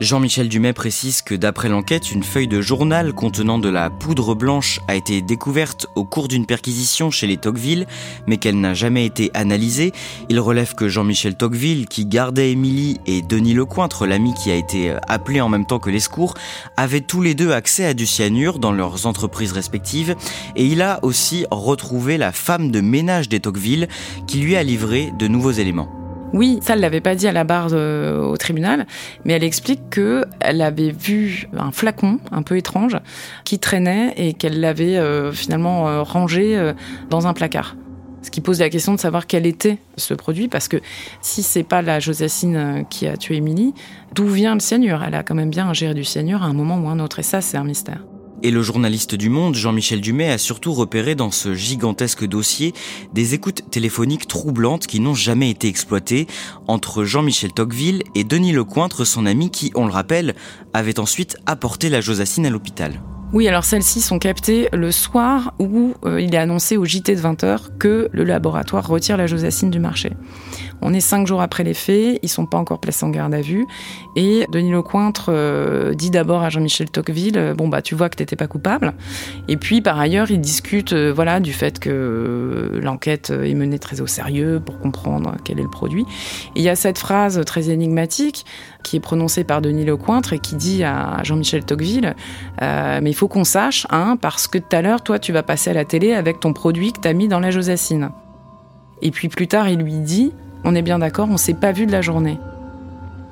Jean-Michel 0.01 0.49
Dumais 0.49 0.73
précise 0.73 1.21
que 1.21 1.35
d'après 1.35 1.69
l'enquête, 1.69 2.11
une 2.11 2.23
feuille 2.23 2.49
de 2.49 2.59
journal 2.59 3.13
contenant 3.13 3.59
de 3.59 3.69
la 3.69 3.89
poudre 3.89 4.35
blanche 4.35 4.81
a 4.89 4.95
été 4.95 5.21
découverte 5.21 5.87
au 5.95 6.03
cours 6.03 6.27
d'une 6.27 6.45
perquisition 6.45 7.11
chez 7.11 7.27
les 7.27 7.37
Tocqueville, 7.37 7.87
mais 8.27 8.35
qu'elle 8.35 8.59
n'a 8.59 8.73
jamais 8.73 9.05
été 9.05 9.31
analysée. 9.33 9.93
Il 10.27 10.41
relève 10.41 10.75
que 10.75 10.89
Jean-Michel 10.89 11.35
Tocqueville, 11.35 11.87
qui 11.87 12.05
gardait 12.05 12.51
Émilie, 12.51 12.99
et 13.05 13.21
Denis 13.21 13.53
Lecointre, 13.53 14.05
l'ami 14.05 14.33
qui 14.33 14.51
a 14.51 14.55
été 14.55 14.93
appelé 15.07 15.39
en 15.39 15.47
même 15.47 15.65
temps 15.65 15.79
que 15.79 15.89
les 15.89 16.01
secours, 16.01 16.33
avaient 16.75 16.99
tous 16.99 17.21
les 17.21 17.33
deux 17.33 17.53
accès 17.53 17.85
à 17.85 17.93
du 17.93 18.05
cyanure 18.05 18.59
dans 18.59 18.73
leurs 18.73 19.05
entreprises 19.05 19.53
respectives, 19.53 20.17
et 20.57 20.65
il 20.65 20.81
a 20.81 20.99
aussi 21.03 21.45
retrouvé 21.51 22.17
la 22.17 22.33
femme 22.33 22.69
de 22.69 22.81
ménage 22.81 23.29
des 23.29 23.39
Tocqueville, 23.39 23.87
qui 24.27 24.39
lui 24.39 24.57
a 24.57 24.63
livré 24.63 25.13
de 25.17 25.29
nouveaux 25.29 25.51
éléments. 25.51 26.04
Oui, 26.33 26.59
ça, 26.61 26.73
elle 26.73 26.81
l'avait 26.81 27.01
pas 27.01 27.15
dit 27.15 27.27
à 27.27 27.31
la 27.31 27.43
barre 27.43 27.73
au 27.73 28.35
tribunal, 28.37 28.85
mais 29.23 29.33
elle 29.33 29.43
explique 29.43 29.89
que 29.89 30.25
elle 30.39 30.61
avait 30.61 30.91
vu 30.91 31.47
un 31.57 31.71
flacon 31.71 32.19
un 32.31 32.41
peu 32.41 32.57
étrange 32.57 32.97
qui 33.45 33.59
traînait 33.59 34.13
et 34.17 34.33
qu'elle 34.33 34.59
l'avait 34.59 34.97
euh, 34.97 35.31
finalement 35.31 35.87
euh, 35.87 36.03
rangé 36.03 36.57
euh, 36.57 36.73
dans 37.09 37.27
un 37.27 37.33
placard. 37.33 37.75
Ce 38.21 38.31
qui 38.31 38.41
pose 38.41 38.59
la 38.59 38.69
question 38.69 38.93
de 38.93 38.99
savoir 38.99 39.27
quel 39.27 39.45
était 39.45 39.77
ce 39.97 40.15
produit, 40.15 40.47
parce 40.47 40.67
que 40.67 40.77
si 41.21 41.43
c'est 41.43 41.63
pas 41.63 41.83
la 41.83 41.99
Josassine 41.99 42.85
qui 42.89 43.07
a 43.07 43.17
tué 43.17 43.35
Émilie, 43.35 43.75
d'où 44.15 44.27
vient 44.27 44.55
le 44.55 44.61
cyanure? 44.61 45.03
Elle 45.07 45.13
a 45.13 45.21
quand 45.21 45.35
même 45.35 45.51
bien 45.51 45.69
ingéré 45.69 45.93
du 45.93 46.03
cyanure 46.03 46.41
à 46.41 46.47
un 46.47 46.53
moment 46.53 46.79
ou 46.79 46.89
un 46.89 46.99
autre, 46.99 47.19
et 47.19 47.23
ça, 47.23 47.41
c'est 47.41 47.57
un 47.57 47.63
mystère. 47.63 47.99
Et 48.45 48.51
le 48.51 48.61
journaliste 48.61 49.15
du 49.15 49.29
Monde, 49.29 49.55
Jean-Michel 49.55 50.01
Dumais, 50.01 50.29
a 50.29 50.37
surtout 50.37 50.71
repéré 50.71 51.15
dans 51.15 51.31
ce 51.31 51.55
gigantesque 51.55 52.27
dossier 52.27 52.75
des 53.11 53.33
écoutes 53.33 53.71
téléphoniques 53.71 54.27
troublantes 54.27 54.85
qui 54.85 54.99
n'ont 54.99 55.15
jamais 55.15 55.49
été 55.49 55.67
exploitées 55.67 56.27
entre 56.67 57.05
Jean-Michel 57.05 57.53
Tocqueville 57.53 58.03
et 58.13 58.23
Denis 58.23 58.51
Lecointre, 58.51 59.03
son 59.03 59.25
ami 59.25 59.49
qui, 59.49 59.71
on 59.73 59.87
le 59.87 59.91
rappelle, 59.91 60.35
avait 60.75 60.99
ensuite 60.99 61.37
apporté 61.47 61.89
la 61.89 62.01
Josassine 62.01 62.45
à 62.45 62.51
l'hôpital. 62.51 63.01
Oui, 63.33 63.47
alors 63.47 63.65
celles-ci 63.65 63.99
sont 63.99 64.19
captées 64.19 64.69
le 64.71 64.91
soir 64.91 65.55
où 65.57 65.95
euh, 66.05 66.21
il 66.21 66.35
est 66.35 66.37
annoncé 66.37 66.77
au 66.77 66.85
JT 66.85 67.15
de 67.15 67.21
20h 67.21 67.77
que 67.79 68.09
le 68.11 68.23
laboratoire 68.23 68.87
retire 68.87 69.17
la 69.17 69.25
Josassine 69.25 69.71
du 69.71 69.79
marché. 69.79 70.13
On 70.87 70.93
est 70.93 70.99
cinq 70.99 71.25
jours 71.25 71.41
après 71.41 71.63
les 71.63 71.73
faits, 71.73 72.19
ils 72.21 72.29
sont 72.29 72.45
pas 72.45 72.59
encore 72.59 72.77
placés 72.77 73.03
en 73.07 73.09
garde 73.09 73.33
à 73.33 73.41
vue. 73.41 73.65
Et 74.15 74.45
Denis 74.51 74.69
Lecointre 74.69 75.29
euh, 75.29 75.95
dit 75.95 76.11
d'abord 76.11 76.43
à 76.43 76.49
Jean-Michel 76.49 76.91
Tocqueville 76.91 77.39
euh, 77.39 77.55
Bon, 77.55 77.67
bah, 77.67 77.81
tu 77.81 77.95
vois 77.95 78.07
que 78.07 78.15
t'étais 78.17 78.35
pas 78.35 78.45
coupable. 78.45 78.93
Et 79.47 79.57
puis, 79.57 79.81
par 79.81 79.99
ailleurs, 79.99 80.29
il 80.29 80.39
discute 80.39 80.93
voilà, 80.93 81.39
du 81.39 81.53
fait 81.53 81.79
que 81.79 82.79
l'enquête 82.83 83.31
est 83.31 83.55
menée 83.55 83.79
très 83.79 83.99
au 83.99 84.05
sérieux 84.05 84.61
pour 84.63 84.77
comprendre 84.77 85.37
quel 85.43 85.59
est 85.59 85.63
le 85.63 85.71
produit. 85.71 86.05
Et 86.55 86.59
il 86.59 86.63
y 86.63 86.69
a 86.69 86.75
cette 86.75 86.99
phrase 86.99 87.41
très 87.47 87.71
énigmatique 87.71 88.45
qui 88.83 88.97
est 88.97 88.99
prononcée 88.99 89.43
par 89.43 89.63
Denis 89.63 89.85
Lecointre 89.85 90.33
et 90.33 90.39
qui 90.39 90.55
dit 90.55 90.83
à 90.83 91.23
Jean-Michel 91.23 91.65
Tocqueville 91.65 92.15
Mais 92.61 93.09
il 93.09 93.15
faut 93.15 93.27
qu'on 93.27 93.43
sache, 93.43 93.87
hein, 93.89 94.17
parce 94.21 94.45
que 94.45 94.59
tout 94.59 94.75
à 94.75 94.83
l'heure, 94.83 95.01
toi, 95.01 95.17
tu 95.17 95.33
vas 95.33 95.41
passer 95.41 95.71
à 95.71 95.73
la 95.73 95.83
télé 95.83 96.13
avec 96.13 96.39
ton 96.39 96.53
produit 96.53 96.93
que 96.93 96.99
tu 96.99 97.07
as 97.07 97.13
mis 97.13 97.27
dans 97.27 97.39
la 97.39 97.49
Josassine. 97.49 98.11
Et 99.01 99.09
puis 99.09 99.29
plus 99.29 99.47
tard, 99.47 99.67
il 99.67 99.79
lui 99.79 99.97
dit 99.99 100.31
On 100.65 100.73
est 100.73 100.81
bien 100.81 100.97
d'accord, 100.99 101.27
on 101.29 101.37
s'est 101.37 101.53
pas 101.53 101.71
vu 101.71 101.85
de 101.85 101.91
la 101.91 102.01
journée. 102.01 102.39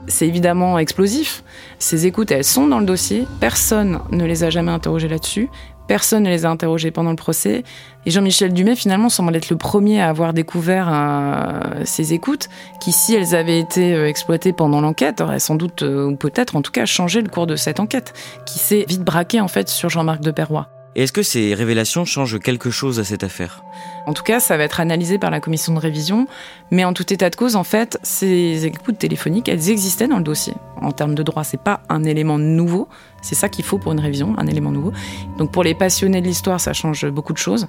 C'est 0.07 0.27
évidemment 0.27 0.77
explosif. 0.77 1.43
Ces 1.79 2.05
écoutes, 2.05 2.29
elles 2.31 2.43
sont 2.43 2.67
dans 2.67 2.79
le 2.79 2.85
dossier. 2.85 3.25
Personne 3.39 3.99
ne 4.11 4.25
les 4.25 4.43
a 4.43 4.51
jamais 4.51 4.71
interrogées 4.71 5.07
là-dessus. 5.07 5.49
Personne 5.87 6.23
ne 6.23 6.29
les 6.29 6.45
a 6.45 6.49
interrogés 6.49 6.91
pendant 6.91 7.09
le 7.09 7.15
procès. 7.15 7.63
Et 8.05 8.11
Jean-Michel 8.11 8.53
Dumais, 8.53 8.75
finalement, 8.75 9.09
semble 9.09 9.35
être 9.35 9.49
le 9.49 9.57
premier 9.57 9.99
à 9.99 10.09
avoir 10.09 10.33
découvert 10.33 10.89
euh, 10.91 11.81
ces 11.85 12.13
écoutes, 12.13 12.49
qui, 12.79 12.91
si 12.91 13.15
elles 13.15 13.33
avaient 13.33 13.59
été 13.59 13.95
euh, 13.95 14.07
exploitées 14.07 14.53
pendant 14.53 14.79
l'enquête, 14.79 15.19
auraient 15.19 15.39
sans 15.39 15.55
doute, 15.55 15.81
euh, 15.81 16.05
ou 16.05 16.15
peut-être 16.15 16.55
en 16.55 16.61
tout 16.61 16.71
cas, 16.71 16.85
changé 16.85 17.21
le 17.21 17.29
cours 17.29 17.47
de 17.47 17.55
cette 17.55 17.79
enquête, 17.79 18.13
qui 18.45 18.59
s'est 18.59 18.85
vite 18.87 19.03
braquée 19.03 19.41
en 19.41 19.47
fait 19.47 19.69
sur 19.69 19.89
Jean-Marc 19.89 20.21
de 20.21 20.31
Perrois. 20.31 20.69
Et 20.95 21.03
est-ce 21.03 21.11
que 21.11 21.23
ces 21.23 21.55
révélations 21.55 22.05
changent 22.05 22.39
quelque 22.39 22.69
chose 22.69 22.99
à 22.99 23.03
cette 23.03 23.23
affaire? 23.23 23.63
En 24.05 24.13
tout 24.13 24.21
cas, 24.21 24.39
ça 24.39 24.57
va 24.57 24.63
être 24.63 24.79
analysé 24.79 25.17
par 25.17 25.31
la 25.31 25.39
commission 25.39 25.73
de 25.73 25.79
révision, 25.79 26.27
mais 26.69 26.85
en 26.85 26.93
tout 26.93 27.11
état 27.11 27.29
de 27.29 27.35
cause, 27.35 27.55
en 27.55 27.63
fait, 27.63 27.97
ces 28.03 28.65
écoutes 28.65 28.99
téléphoniques, 28.99 29.49
elles 29.49 29.69
existaient 29.69 30.07
dans 30.07 30.17
le 30.17 30.23
dossier. 30.23 30.53
En 30.81 30.91
termes 30.91 31.15
de 31.15 31.23
droit, 31.23 31.43
c'est 31.43 31.61
pas 31.61 31.81
un 31.89 32.03
élément 32.03 32.37
nouveau, 32.37 32.87
c'est 33.21 33.35
ça 33.35 33.49
qu'il 33.49 33.65
faut 33.65 33.79
pour 33.79 33.91
une 33.91 33.99
révision, 33.99 34.35
un 34.37 34.45
élément 34.45 34.71
nouveau. 34.71 34.91
Donc 35.37 35.51
pour 35.51 35.63
les 35.63 35.73
passionnés 35.73 36.21
de 36.21 36.27
l'histoire, 36.27 36.59
ça 36.59 36.73
change 36.73 37.07
beaucoup 37.07 37.33
de 37.33 37.39
choses. 37.39 37.67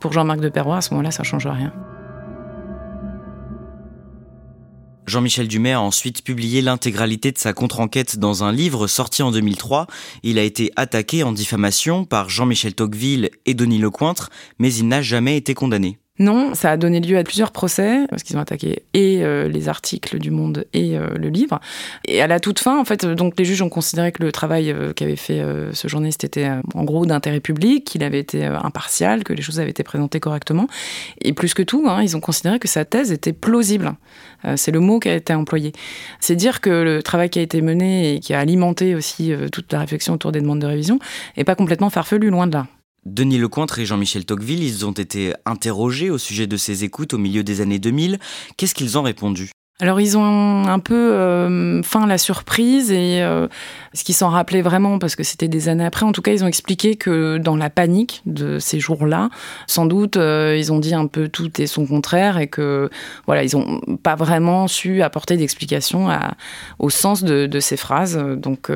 Pour 0.00 0.12
Jean-Marc 0.12 0.40
de 0.40 0.48
Perrois, 0.48 0.78
à 0.78 0.80
ce 0.80 0.90
moment-là, 0.90 1.12
ça 1.12 1.22
change 1.22 1.46
rien. 1.46 1.72
Jean-Michel 5.06 5.48
Dumais 5.48 5.72
a 5.72 5.80
ensuite 5.80 6.22
publié 6.22 6.62
l'intégralité 6.62 7.30
de 7.32 7.38
sa 7.38 7.52
contre-enquête 7.52 8.18
dans 8.18 8.44
un 8.44 8.52
livre 8.52 8.86
sorti 8.86 9.22
en 9.22 9.30
2003. 9.30 9.86
Il 10.22 10.38
a 10.38 10.42
été 10.42 10.70
attaqué 10.76 11.22
en 11.22 11.32
diffamation 11.32 12.04
par 12.04 12.30
Jean-Michel 12.30 12.74
Tocqueville 12.74 13.30
et 13.46 13.54
Denis 13.54 13.78
Lecointre, 13.78 14.30
mais 14.58 14.72
il 14.74 14.88
n'a 14.88 15.02
jamais 15.02 15.36
été 15.36 15.54
condamné. 15.54 15.98
Non, 16.20 16.54
ça 16.54 16.70
a 16.70 16.76
donné 16.76 17.00
lieu 17.00 17.18
à 17.18 17.24
plusieurs 17.24 17.50
procès, 17.50 18.06
parce 18.08 18.22
qu'ils 18.22 18.36
ont 18.36 18.40
attaqué 18.40 18.84
et 18.94 19.24
euh, 19.24 19.48
les 19.48 19.68
articles 19.68 20.20
du 20.20 20.30
Monde 20.30 20.64
et 20.72 20.96
euh, 20.96 21.08
le 21.16 21.28
livre. 21.28 21.58
Et 22.06 22.22
à 22.22 22.28
la 22.28 22.38
toute 22.38 22.60
fin, 22.60 22.78
en 22.78 22.84
fait, 22.84 23.04
donc 23.04 23.34
les 23.36 23.44
juges 23.44 23.62
ont 23.62 23.68
considéré 23.68 24.12
que 24.12 24.22
le 24.22 24.30
travail 24.30 24.70
euh, 24.70 24.92
qu'avait 24.92 25.16
fait 25.16 25.44
ce 25.72 25.88
journaliste 25.88 26.22
était 26.22 26.48
en 26.74 26.84
gros 26.84 27.04
d'intérêt 27.04 27.40
public, 27.40 27.84
qu'il 27.84 28.04
avait 28.04 28.20
été 28.20 28.44
impartial, 28.44 29.24
que 29.24 29.32
les 29.32 29.42
choses 29.42 29.58
avaient 29.58 29.70
été 29.70 29.82
présentées 29.82 30.20
correctement. 30.20 30.68
Et 31.20 31.32
plus 31.32 31.52
que 31.52 31.64
tout, 31.64 31.84
hein, 31.88 32.00
ils 32.00 32.16
ont 32.16 32.20
considéré 32.20 32.60
que 32.60 32.68
sa 32.68 32.84
thèse 32.84 33.10
était 33.10 33.32
plausible. 33.32 33.94
C'est 34.54 34.70
le 34.70 34.80
mot 34.80 35.00
qui 35.00 35.08
a 35.08 35.14
été 35.14 35.34
employé. 35.34 35.72
C'est 36.20 36.36
dire 36.36 36.60
que 36.60 36.70
le 36.70 37.02
travail 37.02 37.30
qui 37.30 37.40
a 37.40 37.42
été 37.42 37.60
mené 37.60 38.14
et 38.14 38.20
qui 38.20 38.34
a 38.34 38.38
alimenté 38.38 38.94
aussi 38.94 39.32
toute 39.50 39.72
la 39.72 39.80
réflexion 39.80 40.14
autour 40.14 40.30
des 40.30 40.40
demandes 40.40 40.60
de 40.60 40.66
révision 40.66 41.00
n'est 41.36 41.44
pas 41.44 41.56
complètement 41.56 41.90
farfelu, 41.90 42.30
loin 42.30 42.46
de 42.46 42.52
là. 42.52 42.66
Denis 43.06 43.38
Lecointre 43.38 43.78
et 43.78 43.86
Jean-Michel 43.86 44.24
Tocqueville, 44.24 44.62
ils 44.62 44.86
ont 44.86 44.92
été 44.92 45.34
interrogés 45.44 46.10
au 46.10 46.18
sujet 46.18 46.46
de 46.46 46.56
ces 46.56 46.84
écoutes 46.84 47.14
au 47.14 47.18
milieu 47.18 47.44
des 47.44 47.60
années 47.60 47.78
2000. 47.78 48.18
Qu'est-ce 48.56 48.74
qu'ils 48.74 48.96
ont 48.98 49.02
répondu? 49.02 49.50
Alors 49.80 50.00
ils 50.00 50.16
ont 50.16 50.68
un 50.68 50.78
peu 50.78 50.94
euh, 50.94 51.82
faim 51.82 52.06
la 52.06 52.16
surprise 52.16 52.92
et 52.92 53.22
euh, 53.22 53.48
ce 53.92 54.04
qu'ils 54.04 54.14
s'en 54.14 54.28
rappelaient 54.28 54.62
vraiment 54.62 55.00
parce 55.00 55.16
que 55.16 55.24
c'était 55.24 55.48
des 55.48 55.68
années 55.68 55.84
après. 55.84 56.06
En 56.06 56.12
tout 56.12 56.22
cas, 56.22 56.32
ils 56.32 56.44
ont 56.44 56.46
expliqué 56.46 56.94
que 56.94 57.38
dans 57.38 57.56
la 57.56 57.70
panique 57.70 58.22
de 58.24 58.60
ces 58.60 58.78
jours-là, 58.78 59.30
sans 59.66 59.86
doute, 59.86 60.16
euh, 60.16 60.56
ils 60.56 60.72
ont 60.72 60.78
dit 60.78 60.94
un 60.94 61.08
peu 61.08 61.26
tout 61.26 61.60
et 61.60 61.66
son 61.66 61.86
contraire 61.86 62.38
et 62.38 62.46
que 62.46 62.88
voilà, 63.26 63.42
ils 63.42 63.56
n'ont 63.56 63.80
pas 64.00 64.14
vraiment 64.14 64.68
su 64.68 65.02
apporter 65.02 65.36
d'explication 65.36 66.08
au 66.78 66.88
sens 66.88 67.24
de, 67.24 67.46
de, 67.46 67.60
ces 67.60 67.76
phrases. 67.76 68.16
Donc 68.16 68.70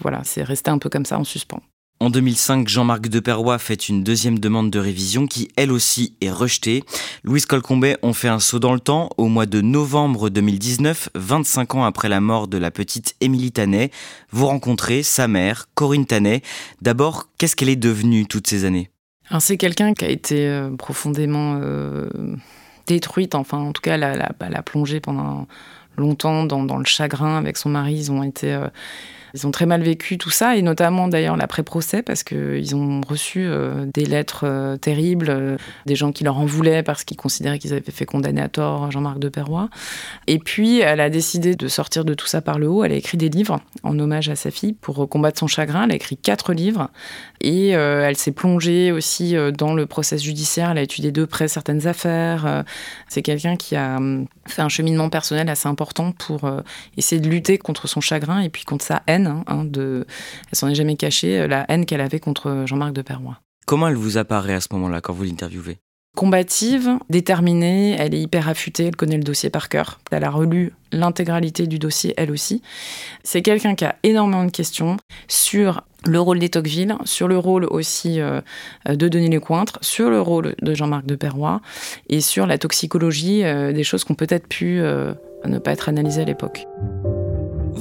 voilà, 0.00 0.20
c'est 0.22 0.44
resté 0.44 0.70
un 0.70 0.78
peu 0.78 0.88
comme 0.88 1.04
ça 1.04 1.18
en 1.18 1.24
suspens. 1.24 1.60
En 2.00 2.10
2005, 2.10 2.68
Jean-Marc 2.68 3.08
Deperroy 3.08 3.58
fait 3.58 3.88
une 3.88 4.02
deuxième 4.02 4.38
demande 4.38 4.70
de 4.70 4.78
révision 4.78 5.26
qui, 5.26 5.48
elle 5.56 5.70
aussi, 5.70 6.14
est 6.20 6.30
rejetée. 6.30 6.82
Louise 7.22 7.46
Colcombet, 7.46 7.96
on 8.02 8.12
fait 8.12 8.28
un 8.28 8.40
saut 8.40 8.58
dans 8.58 8.74
le 8.74 8.80
temps. 8.80 9.10
Au 9.16 9.28
mois 9.28 9.46
de 9.46 9.60
novembre 9.60 10.28
2019, 10.28 11.10
25 11.14 11.76
ans 11.76 11.84
après 11.84 12.08
la 12.08 12.20
mort 12.20 12.48
de 12.48 12.58
la 12.58 12.72
petite 12.72 13.14
Émilie 13.20 13.52
Tanet, 13.52 13.90
vous 14.32 14.46
rencontrez 14.46 15.02
sa 15.02 15.28
mère, 15.28 15.68
Corinne 15.74 16.04
Tanet. 16.04 16.42
D'abord, 16.82 17.28
qu'est-ce 17.38 17.54
qu'elle 17.54 17.68
est 17.68 17.76
devenue 17.76 18.26
toutes 18.26 18.48
ces 18.48 18.64
années? 18.64 18.90
C'est 19.38 19.56
quelqu'un 19.56 19.94
qui 19.94 20.04
a 20.04 20.08
été 20.08 20.48
euh, 20.48 20.70
profondément 20.76 21.58
euh, 21.62 22.08
détruite, 22.86 23.34
enfin 23.34 23.58
en 23.58 23.72
tout 23.72 23.80
cas, 23.80 23.94
elle 23.94 24.04
a, 24.04 24.62
plongé 24.62 25.00
pendant 25.00 25.46
longtemps 25.96 26.44
dans, 26.44 26.76
le 26.76 26.84
chagrin 26.84 27.38
avec 27.38 27.56
son 27.56 27.70
mari. 27.70 27.94
Ils 27.94 28.12
ont 28.12 28.22
été... 28.24 28.52
Euh, 28.52 28.68
ils 29.34 29.48
ont 29.48 29.50
très 29.50 29.66
mal 29.66 29.82
vécu 29.82 30.16
tout 30.16 30.30
ça, 30.30 30.56
et 30.56 30.62
notamment 30.62 31.08
d'ailleurs 31.08 31.36
l'après-procès, 31.36 32.02
parce 32.02 32.22
qu'ils 32.22 32.76
ont 32.76 33.00
reçu 33.00 33.44
euh, 33.44 33.84
des 33.92 34.04
lettres 34.04 34.44
euh, 34.44 34.76
terribles, 34.76 35.26
euh, 35.28 35.56
des 35.86 35.96
gens 35.96 36.12
qui 36.12 36.22
leur 36.22 36.38
en 36.38 36.44
voulaient 36.44 36.84
parce 36.84 37.02
qu'ils 37.02 37.16
considéraient 37.16 37.58
qu'ils 37.58 37.72
avaient 37.72 37.82
fait 37.82 38.06
condamner 38.06 38.40
à 38.40 38.48
tort 38.48 38.92
Jean-Marc 38.92 39.18
de 39.18 39.28
Perrois. 39.28 39.70
Et 40.28 40.38
puis, 40.38 40.78
elle 40.78 41.00
a 41.00 41.10
décidé 41.10 41.56
de 41.56 41.66
sortir 41.66 42.04
de 42.04 42.14
tout 42.14 42.28
ça 42.28 42.42
par 42.42 42.60
le 42.60 42.68
haut. 42.68 42.84
Elle 42.84 42.92
a 42.92 42.96
écrit 42.96 43.18
des 43.18 43.28
livres 43.28 43.60
en 43.82 43.98
hommage 43.98 44.28
à 44.28 44.36
sa 44.36 44.52
fille 44.52 44.72
pour 44.72 45.08
combattre 45.08 45.40
son 45.40 45.48
chagrin. 45.48 45.84
Elle 45.84 45.92
a 45.92 45.96
écrit 45.96 46.16
quatre 46.16 46.52
livres, 46.52 46.90
et 47.40 47.70
elle 47.70 48.16
s'est 48.16 48.32
plongée 48.32 48.92
aussi 48.92 49.34
dans 49.56 49.74
le 49.74 49.86
process 49.86 50.22
judiciaire. 50.22 50.70
Elle 50.70 50.78
a 50.78 50.82
étudié 50.82 51.12
de 51.12 51.24
près 51.24 51.48
certaines 51.48 51.86
affaires. 51.86 52.64
C'est 53.08 53.22
quelqu'un 53.22 53.56
qui 53.56 53.76
a 53.76 53.96
hum, 53.96 54.26
fait 54.46 54.62
un 54.62 54.68
cheminement 54.68 55.10
personnel 55.10 55.48
assez 55.48 55.68
important 55.68 56.12
pour 56.12 56.50
essayer 56.96 57.20
de 57.20 57.28
lutter 57.28 57.58
contre 57.58 57.88
son 57.88 58.00
chagrin 58.00 58.40
et 58.40 58.48
puis 58.48 58.64
contre 58.64 58.84
sa 58.84 59.02
haine 59.06 59.23
Hein, 59.26 59.64
de, 59.64 60.06
elle 60.50 60.58
s'en 60.58 60.68
est 60.68 60.74
jamais 60.74 60.96
cachée, 60.96 61.40
euh, 61.40 61.46
la 61.46 61.64
haine 61.68 61.86
qu'elle 61.86 62.00
avait 62.00 62.20
contre 62.20 62.64
Jean-Marc 62.66 62.92
de 62.92 63.02
Perrois. 63.02 63.40
Comment 63.66 63.88
elle 63.88 63.96
vous 63.96 64.18
apparaît 64.18 64.54
à 64.54 64.60
ce 64.60 64.68
moment-là 64.72 65.00
quand 65.00 65.12
vous 65.12 65.24
l'interviewez? 65.24 65.78
Combative, 66.16 66.90
déterminée, 67.10 67.96
elle 67.98 68.14
est 68.14 68.20
hyper 68.20 68.48
affûtée, 68.48 68.84
elle 68.84 68.94
connaît 68.94 69.16
le 69.16 69.24
dossier 69.24 69.50
par 69.50 69.68
cœur. 69.68 69.98
Elle 70.12 70.22
a 70.22 70.30
relu 70.30 70.72
l'intégralité 70.92 71.66
du 71.66 71.80
dossier 71.80 72.14
elle 72.16 72.30
aussi. 72.30 72.62
C'est 73.24 73.42
quelqu'un 73.42 73.74
qui 73.74 73.84
a 73.84 73.96
énormément 74.04 74.44
de 74.44 74.52
questions 74.52 74.96
sur 75.26 75.82
le 76.06 76.20
rôle 76.20 76.38
des 76.38 76.50
Tocqueville, 76.50 76.94
sur 77.04 77.26
le 77.26 77.36
rôle 77.36 77.64
aussi 77.64 78.20
euh, 78.20 78.40
de 78.86 79.08
Denis 79.08 79.30
Lecointre, 79.30 79.78
sur 79.80 80.08
le 80.08 80.20
rôle 80.20 80.54
de 80.62 80.74
Jean-Marc 80.74 81.04
de 81.04 81.16
Perrois 81.16 81.60
et 82.08 82.20
sur 82.20 82.46
la 82.46 82.58
toxicologie 82.58 83.42
euh, 83.42 83.72
des 83.72 83.82
choses 83.82 84.04
qui 84.04 84.12
ont 84.12 84.16
peut-être 84.16 84.46
pu 84.46 84.80
euh, 84.80 85.14
ne 85.44 85.58
pas 85.58 85.72
être 85.72 85.88
analysées 85.88 86.22
à 86.22 86.26
l'époque. 86.26 86.66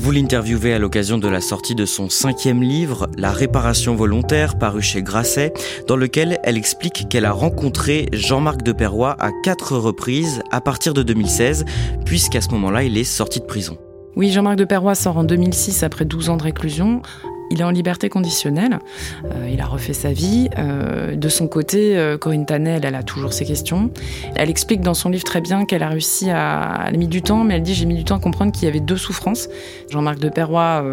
Vous 0.04 0.12
l'interviewez 0.12 0.74
à 0.74 0.80
l'occasion 0.80 1.18
de 1.18 1.30
la 1.30 1.40
sortie 1.40 1.76
de 1.76 1.86
son 1.86 2.10
cinquième 2.10 2.62
livre, 2.62 3.08
La 3.18 3.32
réparation 3.32 3.96
volontaire, 3.96 4.58
paru 4.58 4.82
chez 4.82 5.02
Grasset, 5.02 5.54
dans 5.88 5.96
lequel 5.96 6.42
elle 6.44 6.58
explique 6.58 7.08
qu'elle 7.08 7.24
a 7.24 7.32
rencontré 7.32 8.10
Jean-Marc 8.12 8.64
de 8.64 8.74
Perrois 8.74 9.16
à 9.18 9.30
quatre 9.44 9.78
reprises 9.78 10.44
à 10.52 10.60
partir 10.60 10.94
de 10.94 11.04
2016, 11.04 11.64
puisqu'à 12.06 12.42
ce 12.42 12.50
moment-là, 12.50 12.84
il 12.84 12.98
est 12.98 13.06
sorti 13.06 13.40
de 13.40 13.46
prison. 13.46 13.78
Oui, 14.18 14.30
Jean-Marc 14.30 14.58
de 14.58 14.66
Perrois 14.66 14.94
sort 14.94 15.18
en 15.18 15.24
2006 15.24 15.84
après 15.84 16.04
12 16.04 16.32
ans 16.32 16.36
de 16.36 16.44
réclusion. 16.44 17.02
Il 17.52 17.62
est 17.62 17.64
en 17.64 17.72
liberté 17.72 18.10
conditionnelle. 18.10 18.80
Euh, 19.26 19.50
il 19.52 19.62
a 19.62 19.66
refait 19.66 19.94
sa 19.94 20.12
vie. 20.12 20.50
Euh, 20.58 21.16
de 21.16 21.30
son 21.30 21.48
côté, 21.48 21.98
euh, 21.98 22.18
Corinne 22.18 22.46
Tanel, 22.46 22.84
elle 22.86 22.96
a 22.96 23.04
toujours 23.04 23.34
ses 23.34 23.46
questions. 23.46 23.92
Elle 24.36 24.50
explique 24.50 24.82
dans 24.82 24.94
son 24.94 25.10
livre 25.10 25.24
très 25.24 25.42
bien 25.42 25.66
qu'elle 25.66 25.84
a 25.84 25.90
réussi 25.90 26.30
à. 26.30 26.86
Elle 26.88 26.96
a 26.96 26.98
mis 26.98 27.08
du 27.08 27.22
temps, 27.22 27.44
mais 27.44 27.56
elle 27.56 27.64
dit 27.64 27.74
J'ai 27.74 27.86
mis 27.86 27.96
du 27.96 28.04
temps 28.04 28.16
à 28.16 28.20
comprendre 28.20 28.52
qu'il 28.52 28.66
y 28.66 28.68
avait 28.68 28.80
deux 28.80 28.98
souffrances. 28.98 29.50
Jean-Marc 29.90 30.20
de 30.20 30.30
Perrois 30.30 30.84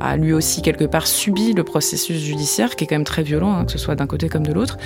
a 0.00 0.16
lui 0.16 0.32
aussi 0.32 0.62
quelque 0.62 0.84
part 0.84 1.06
subi 1.06 1.52
le 1.52 1.64
processus 1.64 2.18
judiciaire, 2.18 2.76
qui 2.76 2.84
est 2.84 2.86
quand 2.86 2.96
même 2.96 3.04
très 3.04 3.22
violent, 3.22 3.54
hein, 3.54 3.64
que 3.64 3.72
ce 3.72 3.78
soit 3.78 3.94
d'un 3.94 4.06
côté 4.06 4.28
comme 4.28 4.46
de 4.46 4.52
l'autre. 4.52 4.78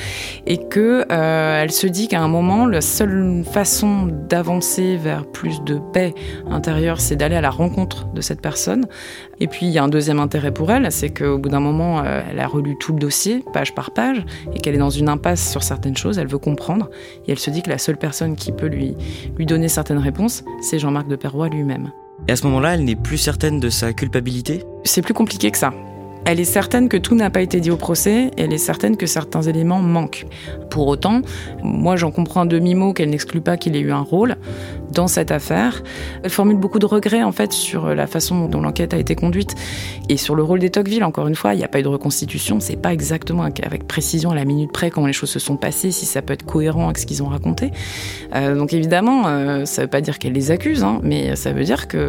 Et 0.46 0.58
que 0.58 1.06
elle 1.10 1.72
se 1.72 1.86
dit 1.86 2.08
qu'à 2.08 2.20
un 2.20 2.28
moment, 2.28 2.66
la 2.66 2.80
seule 2.80 3.44
façon 3.44 4.08
d'avancer 4.28 4.96
vers 4.96 5.24
plus 5.26 5.62
de 5.62 5.78
paix 5.92 6.14
intérieure, 6.50 7.00
c'est 7.00 7.16
d'aller 7.16 7.36
à 7.36 7.40
la 7.40 7.50
rencontre 7.50 8.06
de 8.08 8.20
cette 8.20 8.40
personne. 8.40 8.86
Et 9.40 9.46
puis, 9.46 9.66
il 9.66 9.72
y 9.72 9.78
a 9.78 9.84
un 9.84 9.88
deuxième 9.88 10.18
intérêt 10.18 10.50
pour 10.56 10.72
elle, 10.72 10.90
c'est 10.90 11.10
qu'au 11.10 11.36
bout 11.36 11.50
d'un 11.50 11.60
moment, 11.60 12.00
euh, 12.00 12.22
elle 12.30 12.40
a 12.40 12.46
relu 12.46 12.76
tout 12.78 12.94
le 12.94 12.98
dossier, 12.98 13.44
page 13.52 13.74
par 13.74 13.90
page, 13.90 14.24
et 14.54 14.58
qu'elle 14.58 14.74
est 14.74 14.78
dans 14.78 14.88
une 14.88 15.10
impasse 15.10 15.50
sur 15.50 15.62
certaines 15.62 15.98
choses, 15.98 16.18
elle 16.18 16.28
veut 16.28 16.38
comprendre, 16.38 16.88
et 17.26 17.32
elle 17.32 17.38
se 17.38 17.50
dit 17.50 17.60
que 17.60 17.68
la 17.68 17.76
seule 17.76 17.98
personne 17.98 18.36
qui 18.36 18.52
peut 18.52 18.66
lui, 18.66 18.96
lui 19.36 19.44
donner 19.44 19.68
certaines 19.68 19.98
réponses, 19.98 20.44
c'est 20.62 20.78
Jean-Marc 20.78 21.08
de 21.08 21.16
Perrois 21.16 21.50
lui-même. 21.50 21.92
Et 22.26 22.32
à 22.32 22.36
ce 22.36 22.46
moment-là, 22.46 22.74
elle 22.74 22.84
n'est 22.84 22.96
plus 22.96 23.18
certaine 23.18 23.60
de 23.60 23.68
sa 23.68 23.92
culpabilité? 23.92 24.64
C'est 24.84 25.02
plus 25.02 25.12
compliqué 25.12 25.50
que 25.50 25.58
ça. 25.58 25.74
Elle 26.24 26.40
est 26.40 26.44
certaine 26.44 26.88
que 26.88 26.96
tout 26.96 27.14
n'a 27.14 27.30
pas 27.30 27.40
été 27.40 27.60
dit 27.60 27.70
au 27.70 27.76
procès, 27.76 28.32
elle 28.36 28.52
est 28.52 28.58
certaine 28.58 28.96
que 28.96 29.06
certains 29.06 29.42
éléments 29.42 29.78
manquent. 29.78 30.26
Pour 30.70 30.88
autant, 30.88 31.20
moi 31.62 31.94
j'en 31.94 32.10
comprends 32.10 32.40
un 32.40 32.46
demi-mot 32.46 32.94
qu'elle 32.94 33.10
n'exclut 33.10 33.40
pas 33.40 33.56
qu'il 33.56 33.76
ait 33.76 33.80
eu 33.80 33.92
un 33.92 34.00
rôle 34.00 34.34
dans 34.90 35.08
cette 35.08 35.30
affaire. 35.30 35.82
Elle 36.22 36.30
formule 36.30 36.56
beaucoup 36.56 36.78
de 36.78 36.86
regrets 36.86 37.22
en 37.22 37.32
fait 37.32 37.52
sur 37.52 37.94
la 37.94 38.06
façon 38.06 38.48
dont 38.48 38.60
l'enquête 38.60 38.94
a 38.94 38.98
été 38.98 39.14
conduite 39.14 39.54
et 40.08 40.16
sur 40.16 40.34
le 40.34 40.42
rôle 40.42 40.58
des 40.58 40.70
Tocqueville. 40.70 41.04
Encore 41.04 41.28
une 41.28 41.34
fois, 41.34 41.54
il 41.54 41.58
n'y 41.58 41.64
a 41.64 41.68
pas 41.68 41.80
eu 41.80 41.82
de 41.82 41.88
reconstitution, 41.88 42.60
c'est 42.60 42.76
pas 42.76 42.92
exactement 42.92 43.42
avec 43.42 43.86
précision 43.86 44.30
à 44.30 44.34
la 44.34 44.44
minute 44.44 44.72
près 44.72 44.90
comment 44.90 45.06
les 45.06 45.12
choses 45.12 45.30
se 45.30 45.38
sont 45.38 45.56
passées, 45.56 45.90
si 45.90 46.06
ça 46.06 46.22
peut 46.22 46.32
être 46.32 46.44
cohérent 46.44 46.84
avec 46.84 46.98
ce 46.98 47.06
qu'ils 47.06 47.22
ont 47.22 47.28
raconté. 47.28 47.70
Euh, 48.34 48.54
donc 48.56 48.72
évidemment, 48.72 49.26
euh, 49.26 49.64
ça 49.64 49.82
veut 49.82 49.88
pas 49.88 50.00
dire 50.00 50.18
qu'elle 50.18 50.32
les 50.32 50.50
accuse, 50.50 50.84
hein, 50.84 51.00
mais 51.02 51.36
ça 51.36 51.52
veut 51.52 51.64
dire 51.64 51.88
qu'il 51.88 52.00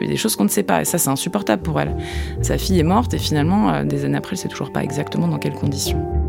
y 0.00 0.04
a 0.04 0.08
des 0.08 0.16
choses 0.16 0.36
qu'on 0.36 0.44
ne 0.44 0.48
sait 0.48 0.62
pas 0.62 0.82
et 0.82 0.84
ça 0.84 0.98
c'est 0.98 1.10
insupportable 1.10 1.62
pour 1.62 1.80
elle. 1.80 1.96
Sa 2.42 2.58
fille 2.58 2.78
est 2.78 2.84
morte 2.84 3.14
et 3.14 3.18
finalement 3.18 3.70
euh, 3.70 3.84
des 3.84 4.04
années 4.04 4.18
après, 4.18 4.36
c'est 4.36 4.48
toujours 4.48 4.72
pas 4.72 4.82
exactement 4.82 5.28
dans 5.28 5.38
quelles 5.38 5.54
conditions. 5.54 6.25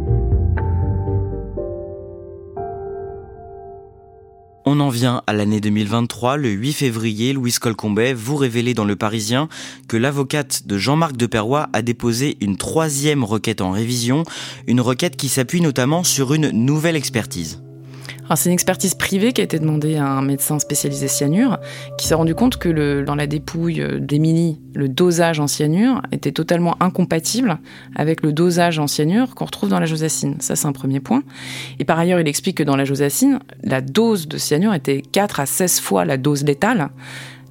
On 4.70 4.82
en 4.82 4.90
vient 4.90 5.22
à 5.28 5.32
l'année 5.32 5.62
2023. 5.62 6.36
Le 6.36 6.50
8 6.50 6.74
février, 6.74 7.32
Louise 7.32 7.58
Colcombet 7.58 8.14
vous 8.14 8.36
révélez 8.36 8.74
dans 8.74 8.84
Le 8.84 8.98
Parisien 8.98 9.48
que 9.88 9.96
l'avocate 9.96 10.68
de 10.68 10.78
Jean-Marc 10.78 11.16
de 11.16 11.26
Perrois 11.26 11.70
a 11.72 11.82
déposé 11.82 12.36
une 12.42 12.58
troisième 12.58 13.24
requête 13.24 13.62
en 13.62 13.72
révision, 13.72 14.26
une 14.68 14.82
requête 14.82 15.16
qui 15.16 15.30
s'appuie 15.30 15.62
notamment 15.62 16.04
sur 16.04 16.34
une 16.34 16.50
nouvelle 16.50 16.98
expertise 16.98 17.62
c'est 18.36 18.50
une 18.50 18.54
expertise 18.54 18.96
privée 18.96 19.34
qui 19.34 19.42
a 19.42 19.44
été 19.44 19.60
demandée 19.60 19.96
à 19.98 20.08
un 20.08 20.22
médecin 20.22 20.60
spécialisé 20.60 21.08
cyanure, 21.08 21.58
qui 21.98 22.08
s'est 22.08 22.16
rendu 22.16 22.36
compte 22.36 22.58
que 22.58 22.70
le, 22.70 23.04
dans 23.04 23.16
la 23.16 23.28
dépouille 23.28 23.84
d'Émilie, 24.00 24.60
le 24.76 24.90
dosage 24.90 25.40
en 25.40 25.48
cyanure 25.48 26.02
était 26.12 26.32
totalement 26.32 26.76
incompatible 26.80 27.60
avec 27.96 28.22
le 28.22 28.34
dosage 28.34 28.80
en 28.80 28.88
cyanure 28.88 29.36
qu'on 29.36 29.46
retrouve 29.46 29.70
dans 29.70 29.80
la 29.80 29.86
josacine. 29.86 30.36
Ça, 30.40 30.56
c'est 30.56 30.68
un 30.68 30.72
premier 30.72 31.00
point. 31.00 31.24
Et 31.80 31.86
par 31.86 31.98
ailleurs, 31.98 32.20
il 32.20 32.28
explique 32.28 32.58
que 32.58 32.64
dans 32.64 32.76
la 32.76 32.86
josacine, 32.86 33.40
la 33.64 33.82
dose 33.82 34.28
de 34.28 34.38
cyanure 34.38 34.74
était 34.74 35.02
4 35.02 35.40
à 35.40 35.46
16 35.46 35.80
fois 35.80 36.06
la 36.06 36.18
dose 36.18 36.44
létale. 36.44 36.90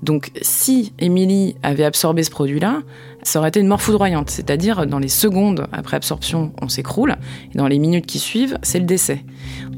Donc, 0.06 0.30
si 0.40 0.92
Émilie 1.00 1.56
avait 1.64 1.84
absorbé 1.84 2.22
ce 2.22 2.30
produit-là, 2.30 2.82
ça 3.24 3.40
aurait 3.40 3.48
été 3.48 3.58
une 3.58 3.66
mort 3.66 3.82
foudroyante, 3.82 4.30
c'est-à-dire 4.30 4.86
dans 4.86 5.00
les 5.00 5.08
secondes 5.08 5.66
après 5.72 5.96
absorption, 5.96 6.52
on 6.62 6.68
s'écroule, 6.68 7.16
et 7.52 7.58
dans 7.58 7.66
les 7.66 7.80
minutes 7.80 8.06
qui 8.06 8.20
suivent, 8.20 8.56
c'est 8.62 8.78
le 8.78 8.84
décès. 8.84 9.24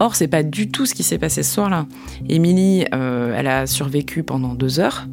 Or, 0.01 0.17
c'est 0.17 0.29
pas 0.29 0.43
du 0.43 0.69
tout 0.69 0.85
ce 0.85 0.95
qui 0.95 1.03
s'est 1.03 1.17
passé 1.17 1.43
ce 1.43 1.55
soir-là. 1.55 1.87
Émilie, 2.29 2.85
euh, 2.93 3.35
elle 3.35 3.47
a 3.47 3.67
survécu 3.67 4.23
pendant 4.23 4.53
deux 4.55 4.81
heures. 4.81 5.07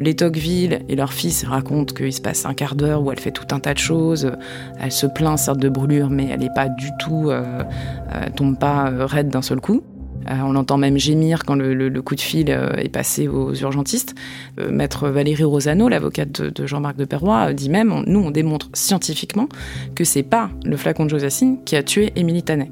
Les 0.00 0.16
Tocqueville 0.16 0.80
et 0.88 0.96
leur 0.96 1.12
fils 1.12 1.44
racontent 1.44 1.94
qu'il 1.94 2.12
se 2.14 2.22
passe 2.22 2.46
un 2.46 2.54
quart 2.54 2.74
d'heure 2.74 3.02
où 3.02 3.12
elle 3.12 3.20
fait 3.20 3.30
tout 3.30 3.54
un 3.54 3.60
tas 3.60 3.74
de 3.74 3.78
choses. 3.78 4.32
Elle 4.80 4.90
se 4.90 5.06
plaint 5.06 5.38
certes 5.38 5.60
de 5.60 5.68
brûlure, 5.68 6.08
mais 6.08 6.28
elle 6.30 6.40
n'est 6.40 6.54
pas 6.54 6.70
du 6.70 6.88
tout, 6.98 7.28
euh, 7.28 7.62
euh 8.14 8.26
tombe 8.34 8.58
pas 8.58 8.90
raide 9.04 9.28
d'un 9.28 9.42
seul 9.42 9.60
coup. 9.60 9.82
Euh, 10.28 10.34
on 10.44 10.52
l'entend 10.52 10.78
même 10.78 10.98
gémir 10.98 11.44
quand 11.44 11.54
le, 11.54 12.02
coup 12.02 12.14
de 12.14 12.20
fil 12.20 12.50
euh, 12.50 12.72
est 12.76 12.88
passé 12.88 13.28
aux 13.28 13.54
urgentistes. 13.54 14.14
Euh, 14.60 14.70
maître 14.70 15.08
Valérie 15.08 15.44
Rosano, 15.44 15.88
l'avocate 15.88 16.40
de, 16.42 16.66
Jean-Marc 16.66 16.96
de 16.96 17.04
Perrois, 17.04 17.52
dit 17.52 17.70
même 17.70 18.04
nous, 18.06 18.20
on 18.20 18.30
démontre 18.30 18.68
scientifiquement 18.74 19.48
que 19.94 20.04
c'est 20.04 20.22
pas 20.22 20.50
le 20.64 20.76
flacon 20.76 21.04
de 21.04 21.10
Josacine 21.10 21.58
qui 21.64 21.76
a 21.76 21.82
tué 21.82 22.12
Émilie 22.16 22.42
Tanet. 22.42 22.70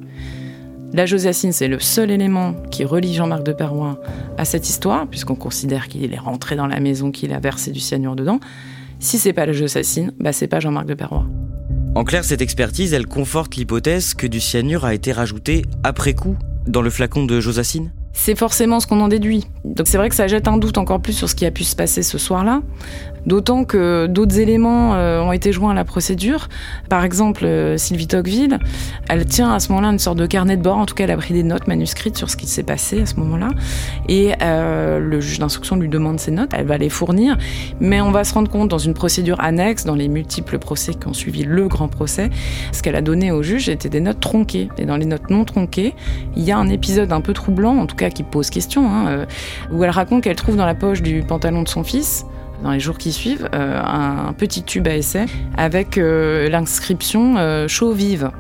La 0.93 1.07
Josacine, 1.07 1.53
c'est 1.53 1.69
le 1.69 1.79
seul 1.79 2.11
élément 2.11 2.55
qui 2.71 2.85
relie 2.85 3.15
Jean-Marc 3.15 3.45
de 3.45 3.53
Perrois 3.53 4.01
à 4.37 4.45
cette 4.45 4.69
histoire, 4.69 5.07
puisqu'on 5.07 5.37
considère 5.37 5.87
qu'il 5.87 6.13
est 6.13 6.19
rentré 6.19 6.57
dans 6.57 6.67
la 6.67 6.81
maison, 6.81 7.13
qu'il 7.13 7.33
a 7.33 7.39
versé 7.39 7.71
du 7.71 7.79
cyanure 7.79 8.17
dedans. 8.17 8.41
Si 8.99 9.19
c'est 9.19 9.33
pas 9.33 9.47
la 9.47 9.53
Josacine, 9.53 10.13
bah 10.19 10.33
c'est 10.33 10.49
pas 10.49 10.59
Jean-Marc 10.59 10.87
de 10.87 10.95
Perrois. 10.95 11.27
En 11.95 12.05
clair, 12.05 12.25
cette 12.25 12.41
expertise, 12.41 12.93
elle 12.93 13.07
conforte 13.07 13.57
l'hypothèse 13.57 14.15
que 14.15 14.27
du 14.27 14.41
cyanure 14.41 14.85
a 14.85 14.95
été 14.95 15.13
rajouté 15.13 15.65
après 15.85 16.15
coup 16.15 16.37
dans 16.67 16.83
le 16.83 16.91
flacon 16.91 17.25
de 17.25 17.41
Josacine 17.41 17.93
c'est 18.13 18.37
forcément 18.37 18.81
ce 18.81 18.87
qu'on 18.87 19.01
en 19.01 19.09
déduit. 19.09 19.47
Donc 19.65 19.87
c'est 19.87 19.97
vrai 19.97 20.09
que 20.09 20.15
ça 20.15 20.27
jette 20.27 20.49
un 20.49 20.59
doute 20.59 20.79
encore 20.79 21.01
plus 21.01 21.13
sur 21.13 21.29
ce 21.29 21.35
qui 21.35 21.47
a 21.47 21.51
pu 21.51 21.65
se 21.65 21.77
passer 21.77 22.03
ce 22.03 22.19
soir-là. 22.19 22.63
D'autant 23.27 23.65
que 23.65 24.07
d'autres 24.07 24.39
éléments 24.39 24.95
euh, 24.95 25.21
ont 25.21 25.33
été 25.33 25.53
joints 25.53 25.73
à 25.73 25.75
la 25.75 25.85
procédure. 25.85 26.49
Par 26.89 27.05
exemple, 27.05 27.45
euh, 27.45 27.77
Sylvie 27.77 28.07
Tocqueville, 28.07 28.59
elle 29.09 29.25
tient 29.27 29.53
à 29.53 29.61
ce 29.61 29.69
moment-là 29.71 29.89
une 29.89 29.99
sorte 29.99 30.19
de 30.19 30.27
carnet 30.27 30.57
de 30.57 30.63
bord. 30.63 30.79
En 30.79 30.87
tout 30.87 30.95
cas, 30.95 31.05
elle 31.05 31.11
a 31.11 31.17
pris 31.17 31.35
des 31.35 31.43
notes 31.43 31.67
manuscrites 31.67 32.17
sur 32.17 32.31
ce 32.31 32.37
qui 32.37 32.47
s'est 32.47 32.63
passé 32.63 33.03
à 33.03 33.07
ce 33.07 33.17
moment-là. 33.17 33.51
Et 34.09 34.33
euh, 34.43 34.99
le 34.99 35.21
juge 35.21 35.39
d'instruction 35.39 35.77
lui 35.77 35.89
demande 35.89 36.19
ces 36.19 36.31
notes. 36.31 36.51
Elle 36.55 36.67
va 36.67 36.79
les 36.79 36.89
fournir. 36.89 37.37
Mais 37.81 38.01
on 38.01 38.11
va 38.11 38.25
se 38.25 38.33
rendre 38.33 38.51
compte 38.51 38.69
dans 38.69 38.79
une 38.79 38.95
procédure 38.95 39.41
annexe, 39.41 39.85
dans 39.85 39.95
les 39.95 40.09
multiples 40.09 40.59
procès 40.59 40.95
qui 40.95 41.07
ont 41.07 41.15
suivi 41.15 41.45
le 41.45 41.69
grand 41.69 41.89
procès, 41.89 42.31
ce 42.73 42.83
qu'elle 42.83 42.97
a 42.97 43.03
donné 43.03 43.33
au 43.33 43.43
juge 43.43 43.69
était 43.69 43.89
des 43.89 44.01
notes 44.01 44.21
tronquées. 44.21 44.69
Et 44.79 44.87
dans 44.87 44.97
les 44.97 45.07
notes 45.07 45.31
non 45.31 45.45
tronquées, 45.45 45.95
il 46.37 46.43
y 46.43 46.53
a 46.53 46.59
un 46.59 46.69
épisode 46.69 47.13
un 47.13 47.21
peu 47.21 47.33
troublant, 47.33 47.77
en 47.77 47.87
tout 47.87 47.97
cas 47.97 48.11
qui 48.11 48.23
pose 48.23 48.51
question, 48.51 48.91
hein, 48.91 49.27
où 49.71 49.85
elle 49.85 49.91
raconte 49.91 50.23
qu'elle 50.23 50.37
trouve 50.37 50.57
dans 50.57 50.67
la 50.67 50.75
poche 50.75 51.03
du 51.03 51.23
pantalon 51.23 51.63
de 51.63 51.69
son 51.69 51.85
fils 51.85 52.25
dans 52.63 52.71
les 52.71 52.81
jours 52.81 52.99
qui 52.99 53.13
suivent, 53.13 53.49
euh, 53.55 53.81
un 53.83 54.33
petit 54.33 54.63
tube 54.63 54.87
à 54.89 54.95
essai 54.95 55.27
avec 55.57 55.99
euh, 55.99 56.49
l'inscription 56.49 57.37
euh, 57.39 57.69
chaud 57.69 57.93
vive. 57.93 58.31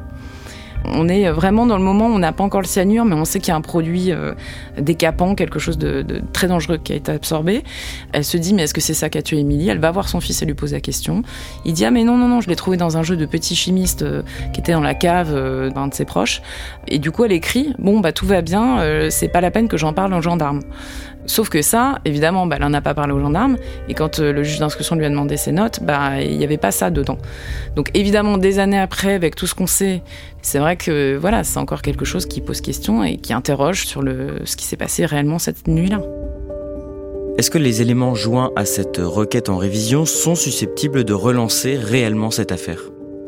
On 0.86 1.08
est 1.08 1.30
vraiment 1.30 1.66
dans 1.66 1.76
le 1.76 1.84
moment 1.84 2.06
où 2.06 2.12
on 2.12 2.18
n'a 2.18 2.32
pas 2.32 2.42
encore 2.42 2.62
le 2.62 2.66
cyanure, 2.66 3.04
mais 3.04 3.14
on 3.14 3.26
sait 3.26 3.38
qu'il 3.38 3.48
y 3.48 3.50
a 3.52 3.56
un 3.56 3.60
produit 3.60 4.12
décapant, 4.78 5.34
quelque 5.34 5.58
chose 5.58 5.76
de, 5.76 6.22
très 6.32 6.48
dangereux 6.48 6.78
qui 6.78 6.94
a 6.94 6.96
été 6.96 7.12
absorbé. 7.12 7.64
Elle 8.12 8.24
se 8.24 8.38
dit, 8.38 8.54
mais 8.54 8.62
est-ce 8.62 8.72
que 8.72 8.80
c'est 8.80 8.94
ça 8.94 9.10
qui 9.10 9.18
a 9.18 9.22
tué 9.22 9.38
Émilie? 9.38 9.68
Elle 9.68 9.78
va 9.78 9.90
voir 9.90 10.08
son 10.08 10.20
fils 10.20 10.40
et 10.40 10.46
lui 10.46 10.54
pose 10.54 10.72
la 10.72 10.80
question. 10.80 11.22
Il 11.66 11.74
dit, 11.74 11.84
ah 11.84 11.90
mais 11.90 12.02
non, 12.02 12.16
non, 12.16 12.28
non, 12.28 12.40
je 12.40 12.48
l'ai 12.48 12.56
trouvé 12.56 12.78
dans 12.78 12.96
un 12.96 13.02
jeu 13.02 13.18
de 13.18 13.26
petit 13.26 13.54
chimiste 13.54 14.06
qui 14.54 14.60
était 14.60 14.72
dans 14.72 14.80
la 14.80 14.94
cave 14.94 15.34
d'un 15.70 15.88
de 15.88 15.92
ses 15.92 16.06
proches. 16.06 16.40
Et 16.88 16.98
du 16.98 17.10
coup, 17.10 17.26
elle 17.26 17.32
écrit, 17.32 17.74
bon, 17.78 18.00
bah 18.00 18.12
tout 18.12 18.26
va 18.26 18.40
bien, 18.40 19.10
c'est 19.10 19.28
pas 19.28 19.42
la 19.42 19.50
peine 19.50 19.68
que 19.68 19.76
j'en 19.76 19.92
parle 19.92 20.14
aux 20.14 20.22
gendarmes. 20.22 20.62
Sauf 21.26 21.48
que 21.48 21.62
ça, 21.62 21.98
évidemment, 22.04 22.46
bah, 22.46 22.56
elle 22.58 22.66
n'en 22.66 22.74
a 22.74 22.80
pas 22.80 22.94
parlé 22.94 23.12
aux 23.12 23.20
gendarmes. 23.20 23.56
Et 23.88 23.94
quand 23.94 24.18
euh, 24.18 24.32
le 24.32 24.42
juge 24.42 24.58
d'instruction 24.58 24.96
lui 24.96 25.04
a 25.04 25.10
demandé 25.10 25.36
ses 25.36 25.52
notes, 25.52 25.80
bah, 25.82 26.22
il 26.22 26.36
n'y 26.36 26.44
avait 26.44 26.56
pas 26.56 26.70
ça 26.70 26.90
dedans. 26.90 27.18
Donc 27.76 27.90
évidemment, 27.94 28.38
des 28.38 28.58
années 28.58 28.78
après, 28.78 29.14
avec 29.14 29.36
tout 29.36 29.46
ce 29.46 29.54
qu'on 29.54 29.66
sait, 29.66 30.02
c'est 30.42 30.58
vrai 30.58 30.76
que 30.76 31.16
voilà, 31.16 31.44
c'est 31.44 31.58
encore 31.58 31.82
quelque 31.82 32.04
chose 32.04 32.26
qui 32.26 32.40
pose 32.40 32.60
question 32.60 33.04
et 33.04 33.16
qui 33.16 33.32
interroge 33.32 33.86
sur 33.86 34.02
le, 34.02 34.40
ce 34.44 34.56
qui 34.56 34.64
s'est 34.64 34.76
passé 34.76 35.04
réellement 35.06 35.38
cette 35.38 35.68
nuit-là. 35.68 36.00
Est-ce 37.38 37.50
que 37.50 37.58
les 37.58 37.80
éléments 37.80 38.14
joints 38.14 38.50
à 38.56 38.64
cette 38.64 38.98
requête 38.98 39.48
en 39.48 39.56
révision 39.56 40.04
sont 40.04 40.34
susceptibles 40.34 41.04
de 41.04 41.12
relancer 41.12 41.76
réellement 41.76 42.30
cette 42.30 42.52
affaire? 42.52 42.80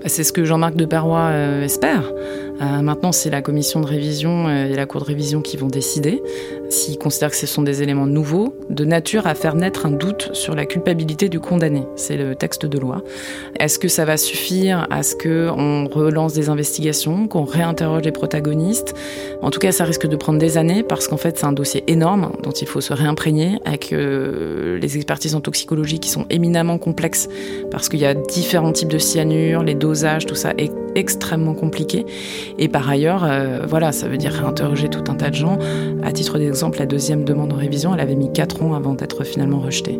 Bah, 0.03 0.09
c'est 0.09 0.25
ce 0.25 0.33
que 0.33 0.45
Jean-Marc 0.45 0.75
de 0.75 0.85
Perrois 0.85 1.29
euh, 1.31 1.63
espère. 1.63 2.13
Euh, 2.63 2.81
maintenant, 2.83 3.13
c'est 3.13 3.31
la 3.31 3.43
commission 3.43 3.81
de 3.81 3.87
révision 3.87 4.47
euh, 4.49 4.67
et 4.67 4.77
la 4.77 4.87
cour 4.87 5.01
de 5.01 5.07
révision 5.07 5.41
qui 5.41 5.57
vont 5.57 5.67
décider 5.67 6.23
s'ils 6.73 6.99
considèrent 6.99 7.31
que 7.31 7.37
ce 7.37 7.47
sont 7.47 7.63
des 7.63 7.83
éléments 7.83 8.07
nouveaux, 8.07 8.57
de 8.71 8.85
nature 8.85 9.27
à 9.27 9.35
faire 9.35 9.55
naître 9.55 9.85
un 9.87 9.91
doute 9.91 10.31
sur 10.33 10.55
la 10.55 10.65
culpabilité 10.65 11.29
du 11.29 11.39
condamné. 11.39 11.85
C'est 11.97 12.17
le 12.17 12.35
texte 12.35 12.65
de 12.67 12.79
loi. 12.79 13.03
Est-ce 13.61 13.79
que 13.79 13.89
ça 13.89 14.05
va 14.05 14.17
suffire 14.17 14.87
à 14.91 15.03
ce 15.03 15.15
qu'on 15.15 15.87
relance 15.89 16.33
des 16.33 16.49
investigations, 16.49 17.29
qu'on 17.29 17.45
réinterroge 17.45 18.03
les 18.03 18.13
protagonistes? 18.13 18.95
En 19.43 19.51
tout 19.51 19.59
cas, 19.59 19.73
ça 19.73 19.85
risque 19.85 20.07
de 20.07 20.17
prendre 20.17 20.39
des 20.39 20.57
années 20.57 20.83
parce 20.83 21.09
qu'en 21.09 21.19
fait, 21.19 21.39
c'est 21.39 21.47
un 21.47 21.53
dossier 21.53 21.85
énorme 21.89 22.33
dont 22.43 22.53
il 22.53 22.67
faut 22.67 22.81
se 22.81 22.93
réimprégner 22.93 23.59
avec 23.65 23.93
euh, 23.93 24.79
les 24.79 24.97
expertises 24.97 25.35
en 25.35 25.41
toxicologie 25.41 25.99
qui 25.99 26.09
sont 26.09 26.25
éminemment 26.31 26.79
complexes 26.79 27.29
parce 27.71 27.89
qu'il 27.89 28.01
y 28.01 28.07
a 28.07 28.15
différents 28.15 28.73
types 28.73 28.89
de 28.91 28.99
cyanure, 28.99 29.63
les 29.63 29.75
dosages, 29.75 30.27
tout 30.27 30.35
ça 30.35 30.53
est 30.57 30.73
extrêmement 30.95 31.55
compliqué. 31.55 32.07
Et 32.59 32.69
par 32.69 32.89
ailleurs, 32.89 33.25
euh, 33.25 33.67
voilà, 33.67 33.93
ça 33.93 34.09
veut 34.09 34.19
dire 34.19 34.33
réinterroger 34.33 34.89
tout 34.89 35.05
un 35.11 35.15
tas 35.15 35.31
de 35.31 35.35
gens. 35.35 35.59
À 36.03 36.13
titre 36.13 36.39
d'exemple, 36.39 36.79
la 36.79 36.87
deuxième 36.87 37.25
demande 37.25 37.53
en 37.53 37.57
révision, 37.57 37.95
elle 37.95 38.01
avait 38.01 38.15
mis 38.15 38.33
4 38.33 38.63
ans 38.63 38.75
avant 38.75 38.95
d'être 38.95 39.25
finalement 39.25 39.61
rejetée. 39.61 39.99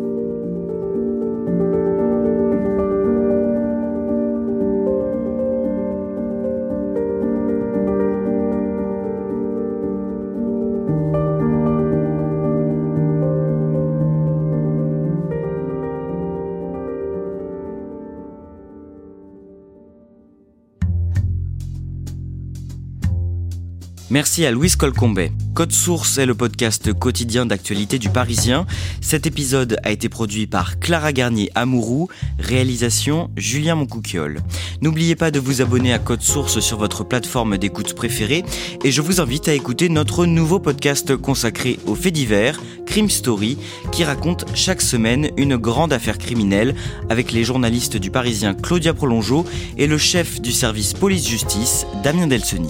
Merci 24.13 24.45
à 24.45 24.51
Louise 24.51 24.75
Colcombet. 24.75 25.31
Code 25.55 25.71
Source 25.71 26.19
est 26.19 26.27
le 26.27 26.35
podcast 26.35 26.93
quotidien 26.93 27.47
d'actualité 27.47 27.97
du 27.97 28.09
Parisien. 28.09 28.67
Cet 29.01 29.25
épisode 29.25 29.79
a 29.81 29.89
été 29.89 30.07
produit 30.07 30.45
par 30.45 30.79
Clara 30.79 31.11
Garnier 31.11 31.49
Amourou, 31.55 32.09
réalisation 32.37 33.31
Julien 33.35 33.73
Moncouquiole. 33.73 34.41
N'oubliez 34.83 35.15
pas 35.15 35.31
de 35.31 35.39
vous 35.39 35.63
abonner 35.63 35.93
à 35.93 35.97
Code 35.97 36.21
Source 36.21 36.59
sur 36.59 36.77
votre 36.77 37.03
plateforme 37.03 37.57
d'écoute 37.57 37.95
préférée 37.95 38.45
et 38.83 38.91
je 38.91 39.01
vous 39.01 39.19
invite 39.19 39.47
à 39.47 39.55
écouter 39.55 39.89
notre 39.89 40.27
nouveau 40.27 40.59
podcast 40.59 41.17
consacré 41.17 41.79
aux 41.87 41.95
faits 41.95 42.13
divers, 42.13 42.61
Crime 42.85 43.09
Story, 43.09 43.57
qui 43.91 44.03
raconte 44.03 44.45
chaque 44.53 44.83
semaine 44.83 45.31
une 45.37 45.57
grande 45.57 45.91
affaire 45.91 46.19
criminelle 46.19 46.75
avec 47.09 47.31
les 47.31 47.43
journalistes 47.43 47.97
du 47.97 48.11
Parisien 48.11 48.53
Claudia 48.53 48.93
Prolongeau 48.93 49.43
et 49.75 49.87
le 49.87 49.97
chef 49.97 50.39
du 50.39 50.51
service 50.51 50.93
police-justice 50.93 51.87
Damien 52.03 52.27
Delseny. 52.27 52.69